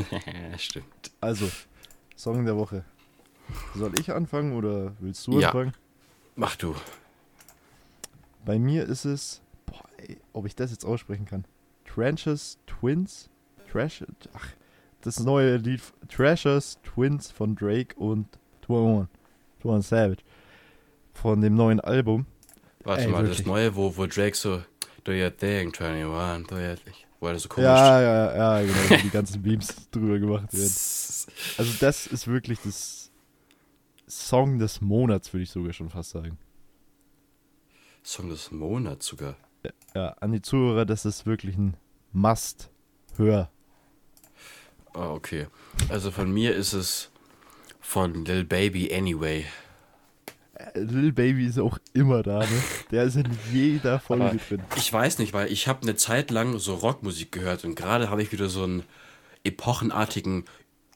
[0.58, 0.84] Stimmt.
[1.22, 1.48] Also,
[2.14, 2.84] Song der Woche.
[3.74, 5.48] Soll ich anfangen oder willst du Ja.
[5.48, 5.72] anfangen?
[6.36, 6.74] Mach du.
[8.44, 11.46] Bei mir ist es, boah, ey, ob ich das jetzt aussprechen kann.
[11.86, 13.30] Trenches Twins?
[13.72, 14.48] Trash, ach,
[15.00, 15.80] das neue Lied
[16.10, 18.26] Trashers Twins von Drake und
[18.68, 19.08] 21.
[19.62, 20.22] 21 Savage.
[21.14, 22.26] Von dem neuen Album.
[22.82, 23.38] Warte Ey, mal, wirklich.
[23.38, 24.62] das neue, wo, wo Drake so
[25.04, 26.94] Do your thing, 21, do your thing.
[27.24, 27.64] Wo er so komisch.
[27.64, 30.72] Ja, ja, ja, genau, wo die ganzen Beams drüber gemacht werden.
[31.56, 33.10] Also das ist wirklich das
[34.06, 36.36] Song des Monats, würde ich sogar schon fast sagen.
[38.02, 39.36] Song des Monats sogar.
[39.94, 41.78] Ja, an die Zuhörer, das ist wirklich ein
[42.12, 43.50] Must-Hör.
[44.92, 45.46] Ah, okay.
[45.88, 47.10] Also von mir ist es
[47.80, 49.46] von Lil Baby Anyway.
[50.74, 52.62] Lil Baby ist auch immer da, ne?
[52.90, 54.62] Der ist in jeder Folge Aber drin.
[54.76, 58.22] Ich weiß nicht, weil ich habe eine Zeit lang so Rockmusik gehört und gerade habe
[58.22, 58.82] ich wieder so einen
[59.44, 60.44] epochenartigen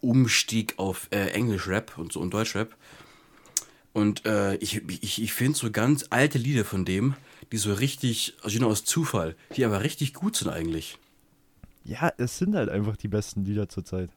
[0.00, 2.74] Umstieg auf äh, Englisch-Rap und so und Deutsch-Rap.
[3.92, 7.14] Und äh, ich, ich, ich finde so ganz alte Lieder von dem,
[7.50, 10.98] die so richtig, also nur aus Zufall, die aber richtig gut sind eigentlich.
[11.84, 14.10] Ja, es sind halt einfach die besten Lieder zurzeit.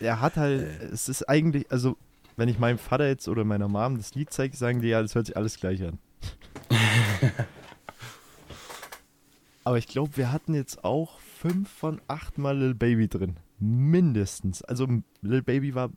[0.00, 0.84] Er hat halt, Äh.
[0.86, 1.96] es ist eigentlich, also,
[2.36, 5.14] wenn ich meinem Vater jetzt oder meiner Mom das Lied zeige, sagen die ja, das
[5.14, 5.98] hört sich alles gleich an.
[9.64, 13.36] Aber ich glaube, wir hatten jetzt auch fünf von acht Mal Lil Baby drin.
[13.58, 14.62] Mindestens.
[14.62, 14.88] Also
[15.20, 15.90] Lil Baby war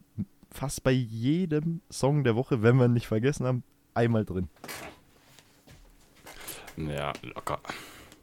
[0.51, 3.63] fast bei jedem Song der Woche, wenn wir ihn nicht vergessen haben,
[3.93, 4.49] einmal drin.
[6.77, 7.59] Ja, locker.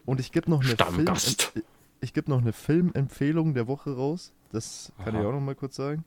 [0.04, 1.42] Und ich gebe noch eine Stammgast.
[1.42, 1.64] Film,
[2.00, 4.32] ich gebe noch eine Filmempfehlung der Woche raus.
[4.50, 5.22] Das kann Aha.
[5.22, 6.04] ich auch noch mal kurz sagen.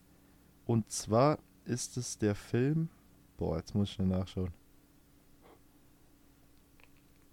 [0.66, 2.88] Und zwar ist es der Film.
[3.36, 4.52] Boah, jetzt muss ich schnell nachschauen.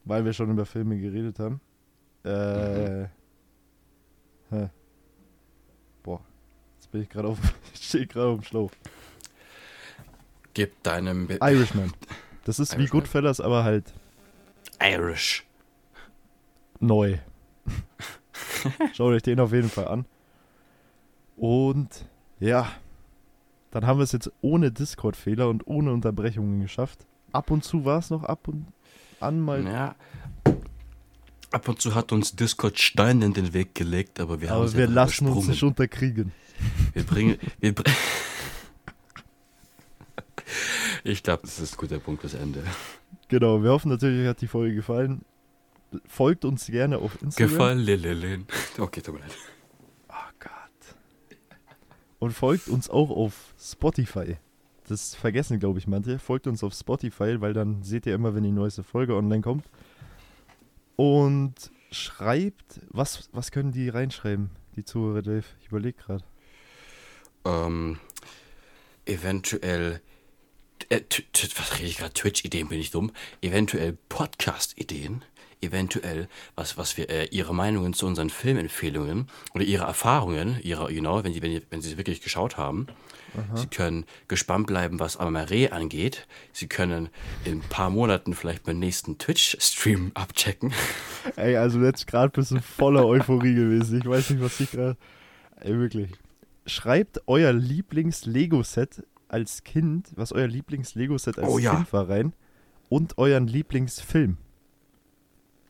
[0.06, 1.62] Weil wir schon über Filme geredet haben.
[2.24, 3.08] Äh.
[4.50, 4.70] Hä.
[6.04, 6.22] Boah.
[6.76, 7.40] Jetzt bin ich gerade auf.
[7.74, 8.72] Ich stehe gerade auf dem Schlauch.
[10.54, 11.94] Gib deinem Be Irishman.
[12.46, 13.02] Das ist wie Irishman?
[13.02, 13.94] Goodfellas, aber halt
[14.82, 15.46] Irish.
[16.82, 17.18] neu.
[18.94, 20.06] Schaut euch den auf jeden Fall an.
[21.38, 22.06] Und
[22.42, 22.70] ja,
[23.74, 27.08] dann haben wir es jetzt ohne Discord-Fehler und ohne Unterbrechungen geschafft.
[27.32, 28.68] Ab und zu war es noch ab und
[29.20, 29.66] an mal.
[29.66, 29.96] Ja.
[31.52, 34.68] Ab und zu hat uns Discord Steine in den Weg gelegt, aber wir haben aber
[34.68, 36.34] sie wir einfach lassen uns nicht unterkriegen.
[36.94, 37.40] Wir bringen.
[37.60, 37.84] Wir br
[41.04, 42.64] ich glaube, das ist ein guter Punkt fürs Ende.
[43.28, 45.26] Genau, wir hoffen natürlich, euch hat die Folge gefallen.
[46.06, 47.50] Folgt uns gerne auf Instagram.
[47.50, 48.48] Gefallen.
[48.78, 49.32] Okay, tut mir leid.
[52.24, 54.38] Und folgt uns auch auf Spotify.
[54.88, 56.20] Das vergessen, glaube ich, manche.
[56.20, 59.66] Folgt uns auf Spotify, weil dann seht ihr immer, wenn die neueste Folge online kommt.
[60.96, 61.54] Und
[61.92, 65.44] schreibt, was, was können die reinschreiben, die Zuhörer, Dave?
[65.60, 66.24] Ich überlege gerade.
[67.44, 68.00] Ähm,
[69.04, 70.00] eventuell.
[70.88, 71.02] Äh,
[71.58, 72.14] was rede ich gerade?
[72.14, 73.12] Twitch-Ideen bin ich dumm.
[73.42, 75.26] Eventuell Podcast-Ideen.
[75.64, 81.24] Eventuell, was, was wir, äh, ihre Meinungen zu unseren Filmempfehlungen oder ihre Erfahrungen, ihre, genau,
[81.24, 82.88] wenn sie, wenn, sie- wenn sie sie wirklich geschaut haben.
[83.56, 86.28] Sie können gespannt bleiben, was Amare angeht.
[86.52, 87.10] Sie können
[87.46, 90.72] in ein paar Monaten vielleicht beim nächsten Twitch-Stream abchecken.
[91.36, 93.98] Ey, also jetzt gerade bist du voller Euphorie gewesen.
[94.02, 94.98] Ich weiß nicht, was ich gerade.
[95.62, 96.12] Ey, wirklich.
[96.68, 101.74] Schreibt euer Lieblings-Lego-Set als Kind, was euer Lieblings-Lego-Set als Oh ja.
[101.76, 102.34] Kind war rein.
[102.90, 104.38] Und euren Lieblingsfilm.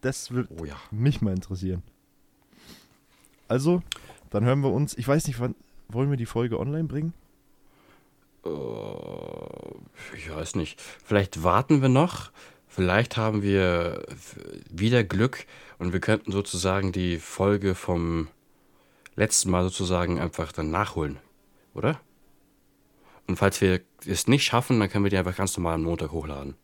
[0.03, 0.75] Das würde Oh ja.
[0.91, 1.81] mich mal interessieren.
[3.47, 3.81] Also,
[4.29, 4.97] dann hören wir uns.
[4.97, 5.55] Ich weiß nicht, wann.
[5.87, 7.13] Wollen wir die Folge online bringen?
[8.45, 8.49] Äh,
[10.17, 10.81] ich weiß nicht.
[10.81, 12.31] Vielleicht warten wir noch.
[12.67, 14.05] Vielleicht haben wir
[14.69, 15.45] wieder Glück
[15.77, 18.27] und wir könnten sozusagen die Folge vom
[19.15, 21.19] letzten Mal sozusagen einfach dann nachholen.
[21.75, 21.99] Oder?
[23.27, 26.11] Und falls wir es nicht schaffen, dann können wir die einfach ganz normal am Montag
[26.11, 26.55] hochladen.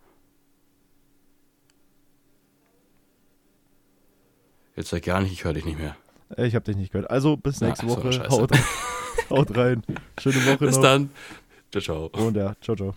[4.80, 5.98] Jetzt sag gar nicht, ich höre dich nicht mehr.
[6.38, 7.12] Ich habe dich nicht gehört.
[7.12, 8.30] Also, bis nächste so, Woche.
[8.30, 8.50] Haut,
[9.30, 9.84] haut rein.
[10.18, 10.84] Schöne Woche Bis noch.
[10.84, 11.10] dann.
[11.70, 12.26] Ciao, ciao.
[12.26, 12.96] Und ja, ciao, ciao.